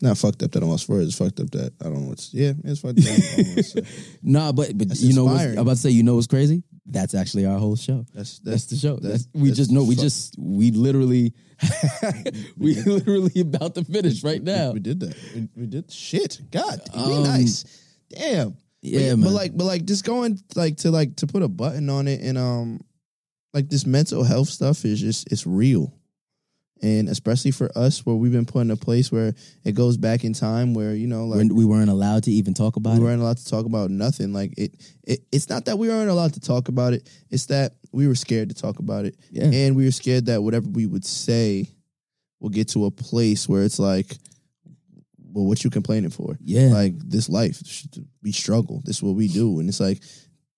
[0.00, 1.08] Not fucked up that I'm lost for words.
[1.08, 2.52] It's fucked up that I don't know what's yeah.
[2.64, 3.04] It's fucked up.
[3.06, 4.16] I don't know what to say.
[4.22, 5.42] Nah, but but That's you know what's.
[5.44, 6.64] I'm about to say you know what's crazy?
[6.86, 8.04] That's actually our whole show.
[8.12, 8.96] That's That's, the show.
[8.96, 11.32] that's- That's, we that's just know we fuck- just we literally
[12.58, 14.72] we literally about to finish right We- now.
[14.72, 15.16] We, did that.
[15.34, 16.40] We, we did shit.
[16.50, 17.64] God, be Um, nice.
[18.10, 18.56] Damn.
[18.82, 19.20] Yeah, but, man.
[19.22, 22.20] But like, but like, just going like to like to put a button on it,
[22.20, 22.80] and um,
[23.54, 25.94] like this mental health stuff is just it's real,
[26.82, 30.24] and especially for us, where we've been put in a place where it goes back
[30.24, 33.00] in time, where you know, like When we weren't allowed to even talk about we
[33.00, 33.02] it.
[33.02, 34.32] weren't allowed to talk about nothing.
[34.32, 34.74] Like it,
[35.04, 37.08] it, it's not that we weren't allowed to talk about it.
[37.30, 39.44] It's that we were scared to talk about it, Yeah.
[39.44, 41.68] and we were scared that whatever we would say
[42.40, 44.16] will get to a place where it's like,
[45.32, 46.36] well, what you complaining for?
[46.42, 46.68] Yeah.
[46.72, 47.62] like this life,
[48.22, 48.82] we struggle.
[48.84, 50.02] This is what we do, and it's like,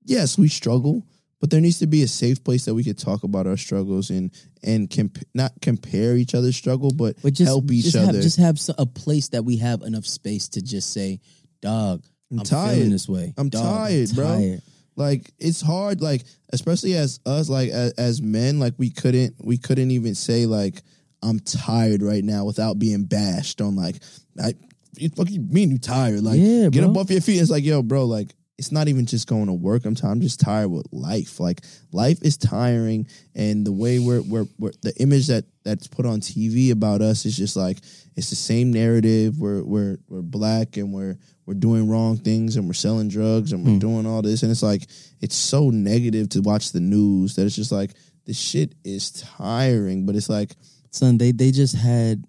[0.04, 1.06] yes, we struggle.
[1.44, 4.08] But there needs to be a safe place that we could talk about our struggles
[4.08, 4.30] and
[4.62, 8.14] and comp- not compare each other's struggle, but, but just help each just other.
[8.14, 11.20] Have, just have a place that we have enough space to just say,
[11.60, 12.76] "Dog, I'm I'm, tired.
[12.76, 13.34] feeling this way.
[13.36, 14.62] I'm Dog, tired, bro." tired."
[14.96, 16.22] like it's hard like
[16.54, 20.80] especially as us like as, as men like we couldn't we couldn't even say like
[21.22, 23.96] i'm tired right now without being bashed on like
[24.42, 24.54] i
[24.96, 27.82] you fucking mean you tired like Yeah, get up off your feet it's like yo
[27.82, 29.84] bro like it's not even just going to work.
[29.84, 31.40] I'm tired i'm just tired with life.
[31.40, 31.60] Like
[31.92, 36.20] life is tiring and the way we're, we're, we're the image that that's put on
[36.20, 37.78] tv about us is just like
[38.16, 39.38] it's the same narrative.
[39.38, 43.64] We're we're we're black and we're we're doing wrong things and we're selling drugs and
[43.64, 43.78] we're hmm.
[43.78, 44.42] doing all this.
[44.42, 44.82] And it's like
[45.20, 47.92] it's so negative to watch the news that it's just like
[48.24, 50.06] this shit is tiring.
[50.06, 50.54] But it's like
[50.90, 52.24] son they they just had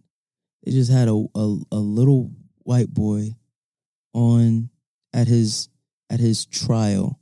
[0.66, 2.32] they just had a, a a little
[2.64, 3.30] white boy
[4.14, 4.70] on
[5.14, 5.70] at his
[6.10, 7.20] at his trial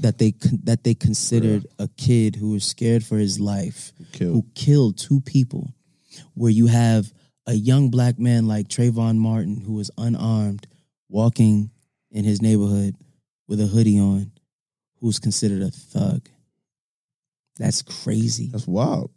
[0.00, 0.34] that they
[0.64, 4.34] that they considered a kid who was scared for his life killed.
[4.34, 5.72] who killed two people
[6.34, 7.12] where you have
[7.46, 10.66] a young black man like Trayvon Martin who was unarmed
[11.08, 11.70] walking
[12.10, 12.94] in his neighborhood
[13.48, 14.32] with a hoodie on
[15.00, 16.28] who's considered a thug.
[17.58, 18.48] That's crazy.
[18.52, 19.10] That's wild.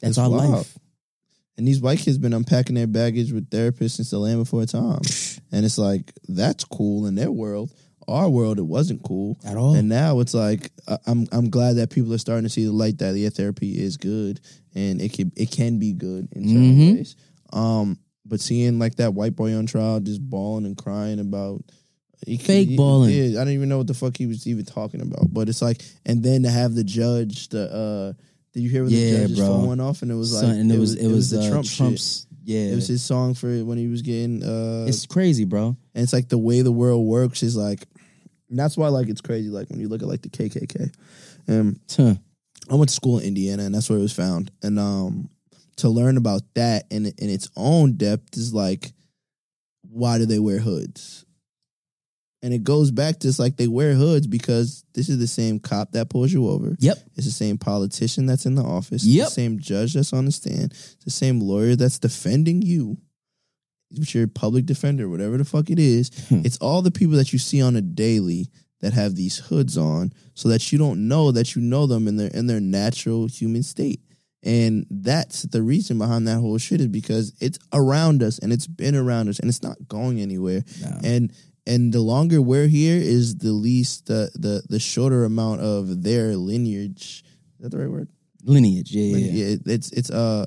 [0.00, 0.50] That's that's our wild.
[0.50, 0.78] life.
[1.56, 5.00] And these white kids been unpacking their baggage with therapists since the land before time.
[5.52, 7.72] And it's like that's cool in their world
[8.08, 9.74] our world it wasn't cool At all.
[9.74, 12.72] and now it's like I- i'm i'm glad that people are starting to see the
[12.72, 14.40] light that yeah therapy is good
[14.74, 16.94] and it can it can be good in certain Mhm.
[16.96, 17.16] ways
[17.52, 21.62] um but seeing like that white boy on trial just bawling and crying about
[22.26, 23.10] he- Fake he- bawling.
[23.14, 25.32] Yeah, I don't even know what the fuck he was even talking about.
[25.32, 28.12] But it's like, and then to have the judge, the uh,
[28.54, 29.46] did you hear when Yeah, the judge's bro.
[29.48, 31.48] phone went off and it was like, Son, and it, was, it was, the uh,
[31.50, 31.76] Trump shit.
[31.76, 32.26] Trump's.
[32.42, 34.42] Yeah, It was his song for when he was getting.
[34.42, 35.76] Uh, it's crazy, bro.
[35.94, 37.86] and it's like the way the world works is like,
[38.48, 39.48] and that's why like it's crazy.
[39.48, 40.92] Like when you look at like the KKK,
[41.48, 42.14] um, Huh.
[42.70, 44.50] I went to school in Indiana, and that's where it was found.
[44.62, 45.30] And um,
[45.76, 48.92] to learn about that in in its own depth is like,
[49.82, 51.24] why do they wear hoods?
[52.42, 55.58] And it goes back to it's like they wear hoods because this is the same
[55.58, 56.76] cop that pulls you over.
[56.78, 56.98] Yep.
[57.16, 59.04] It's the same politician that's in the office.
[59.04, 59.26] Yep.
[59.26, 60.72] The same judge that's on the stand.
[60.72, 62.98] It's the same lawyer that's defending you.
[63.92, 66.10] It's your public defender, whatever the fuck it is.
[66.28, 66.42] Hmm.
[66.44, 68.48] it's all the people that you see on a daily
[68.80, 72.16] that have these hoods on so that you don't know that you know them in
[72.16, 74.00] their in their natural human state.
[74.42, 78.66] And that's the reason behind that whole shit is because it's around us and it's
[78.66, 80.62] been around us and it's not going anywhere.
[80.82, 80.98] No.
[81.02, 81.32] And
[81.66, 86.36] and the longer we're here is the least the the the shorter amount of their
[86.36, 87.24] lineage.
[87.58, 88.08] Is that the right word?
[88.44, 89.32] Lineage, yeah, yeah.
[89.32, 90.46] yeah, it- it's it's uh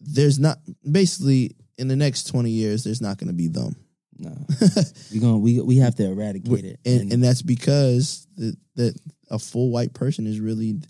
[0.00, 0.58] there's not
[0.90, 3.76] basically in the next 20 years there's not going to be them.
[4.18, 4.34] No,
[5.12, 6.80] we going we we have to eradicate it.
[6.86, 8.98] and, and that's because the, the
[9.30, 10.80] a full white person is really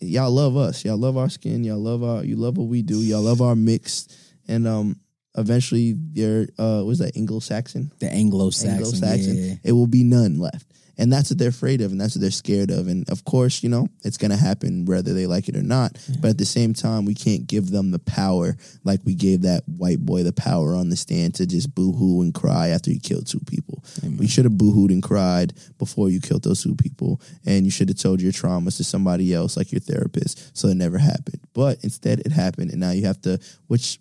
[0.00, 0.84] y'all love us.
[0.84, 1.62] Y'all love our skin.
[1.62, 2.98] Y'all love our you love what we do.
[2.98, 4.08] Y'all love our mix.
[4.48, 4.98] And um
[5.36, 7.92] eventually there uh was that Anglo-Saxon?
[8.00, 9.36] The Anglo-Saxon, Anglo-Saxon.
[9.36, 9.54] yeah.
[9.62, 10.66] it will be none left
[10.98, 12.88] and that's what they're afraid of and that's what they're scared of.
[12.88, 15.98] And of course you know it's going to happen whether they like it or not.
[16.20, 19.64] But at the same time we can't give them the power like we gave that
[19.66, 23.26] white boy the power on the stand to just boo-hoo and cry after he killed
[23.26, 23.84] two people.
[24.18, 27.88] We should have boo-hooed and cried before you killed those two people and you should
[27.88, 31.40] have told your traumas to somebody else like your therapist so it never happened.
[31.52, 33.98] But instead it happened and now you have to which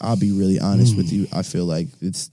[0.00, 1.26] I'll be really honest with you.
[1.32, 2.28] I feel like it's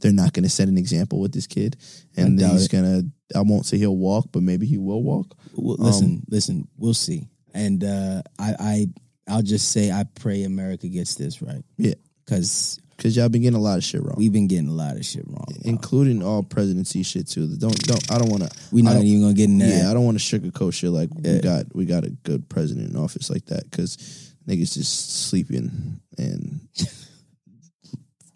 [0.00, 1.76] they're not going to set an example with this kid,
[2.16, 3.02] and he's gonna.
[3.34, 5.36] I won't say he'll walk, but maybe he will walk.
[5.56, 7.28] Well, listen, Um, listen, we'll see.
[7.54, 8.86] And uh, I, I,
[9.28, 11.94] I'll just say, I pray America gets this right Yeah,
[12.24, 14.96] because because y'all been getting a lot of shit wrong, we've been getting a lot
[14.96, 15.46] of shit wrong.
[15.62, 17.56] including all presidency shit too.
[17.56, 18.12] Don't don't.
[18.12, 18.50] I don't want to.
[18.70, 19.68] We're not even gonna get in that.
[19.68, 22.90] Yeah, I don't want to sugarcoat shit like we got we got a good president
[22.90, 26.60] in office like that because niggas just sleeping and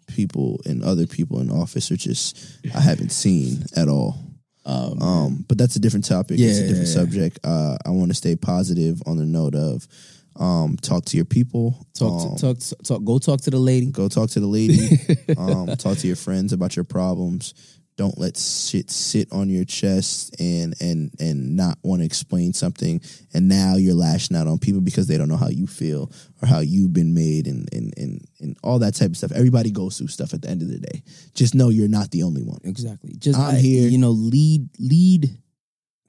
[0.07, 2.37] people and other people in office are just
[2.75, 4.17] I haven't seen at all.
[4.65, 6.39] Um, Um, but that's a different topic.
[6.39, 6.99] it's a different yeah, yeah.
[6.99, 7.39] subject.
[7.43, 9.87] Uh, I want to stay positive on the note of
[10.35, 11.85] um, talk to your people.
[11.93, 13.03] talk, um, to, talk, talk.
[13.03, 13.87] Go talk to the lady.
[13.87, 14.99] Go talk to the lady.
[15.37, 17.53] um, talk to your friends about your problems.
[17.99, 23.01] Don't let shit sit on your chest and and and not want to explain something.
[23.33, 26.09] And now you're lashing out on people because they don't know how you feel
[26.41, 29.33] or how you've been made and and and, and all that type of stuff.
[29.33, 31.03] Everybody goes through stuff at the end of the day.
[31.33, 32.61] Just know you're not the only one.
[32.63, 33.17] Exactly.
[33.17, 33.89] Just I'm I- here.
[33.89, 35.37] You know, lead, lead.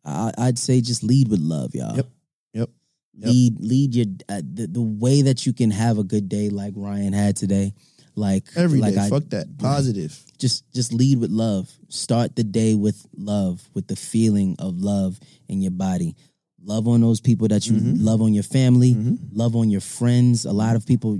[0.04, 1.96] I, I'd say just lead with love, y'all.
[1.96, 2.06] Yep.
[2.54, 2.70] Yep.
[3.18, 3.26] Yep.
[3.26, 6.74] Lead, lead your uh, the, the way that you can have a good day, like
[6.76, 7.74] Ryan had today.
[8.20, 9.46] Like Every day, like I- fuck that.
[9.58, 10.12] Positive.
[10.38, 11.68] just just lead with love.
[11.88, 15.18] Start the day with love, with the feeling of love
[15.48, 16.14] in your body.
[16.62, 18.02] Love on those people that you Mhm.
[18.04, 19.18] love on your family, Mhm.
[19.32, 20.44] love on your friends.
[20.44, 21.18] A lot of people,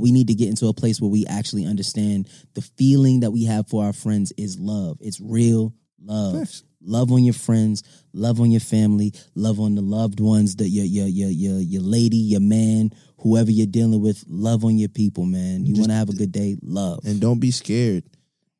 [0.00, 3.44] we need to get into a place where we actually understand the feeling that we
[3.44, 4.96] have for our friends is love.
[5.02, 6.48] It's real love.
[6.86, 10.84] Love on your friends, love on your family, love on the loved ones, that your
[10.84, 12.90] your your your your lady, your man,
[13.24, 14.22] whoever you're dealing with.
[14.28, 15.64] Love on your people, man.
[15.64, 17.00] You want to have a good day, love.
[17.04, 18.04] And don't be scared.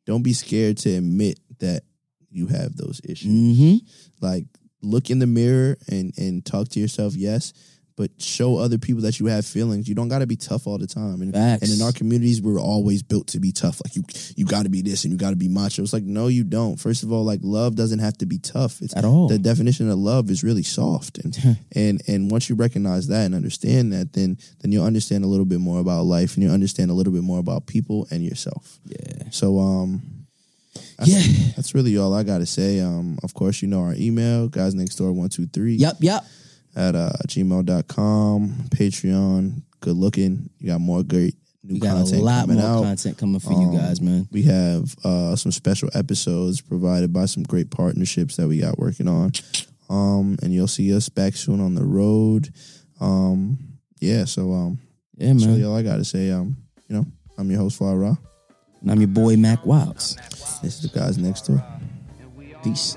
[0.07, 1.83] Don't be scared to admit that
[2.31, 3.31] you have those issues.
[3.31, 3.77] Mm-hmm.
[4.21, 4.47] Like
[4.83, 7.53] look in the mirror and and talk to yourself, yes,
[7.97, 9.89] but show other people that you have feelings.
[9.89, 11.23] You don't got to be tough all the time.
[11.23, 13.81] And, and in our communities, we're always built to be tough.
[13.85, 14.03] Like you,
[14.37, 15.83] you got to be this and you got to be macho.
[15.83, 16.77] It's like no, you don't.
[16.79, 18.83] First of all, like love doesn't have to be tough.
[18.83, 19.29] It's At all.
[19.29, 21.37] The definition of love is really soft, and
[21.73, 25.47] and and once you recognize that and understand that, then then you'll understand a little
[25.47, 28.79] bit more about life, and you'll understand a little bit more about people and yourself.
[28.87, 29.31] Yeah.
[29.31, 30.03] So um.
[30.99, 31.53] That's, Yeah.
[31.57, 32.81] that's really all I gotta say.
[32.81, 36.25] Um, of course, you know our email, guys next door one two three Yep, yep.
[36.77, 39.63] At uh, gmail.com, Patreon.
[39.81, 40.51] Good looking.
[40.59, 42.83] You got more great new We got a content lot coming more out.
[42.83, 44.27] content coming for Um, you guys, man.
[44.33, 49.07] We have uh, some special episodes provided by some great partnerships that we got working
[49.09, 49.33] on.
[49.89, 52.49] Um, and you'll see us back soon on the road.
[53.01, 53.59] Um,
[54.01, 54.79] yeah, so um,
[55.17, 55.47] Yeah, man.
[55.49, 56.31] really all I gotta say.
[56.31, 56.57] Um,
[56.89, 57.07] you know,
[57.39, 58.17] I'm your host, Ra.
[58.81, 60.17] And I'm your boy Mack Wilds.
[60.63, 61.65] This is the guys next door.
[62.63, 62.97] Peace.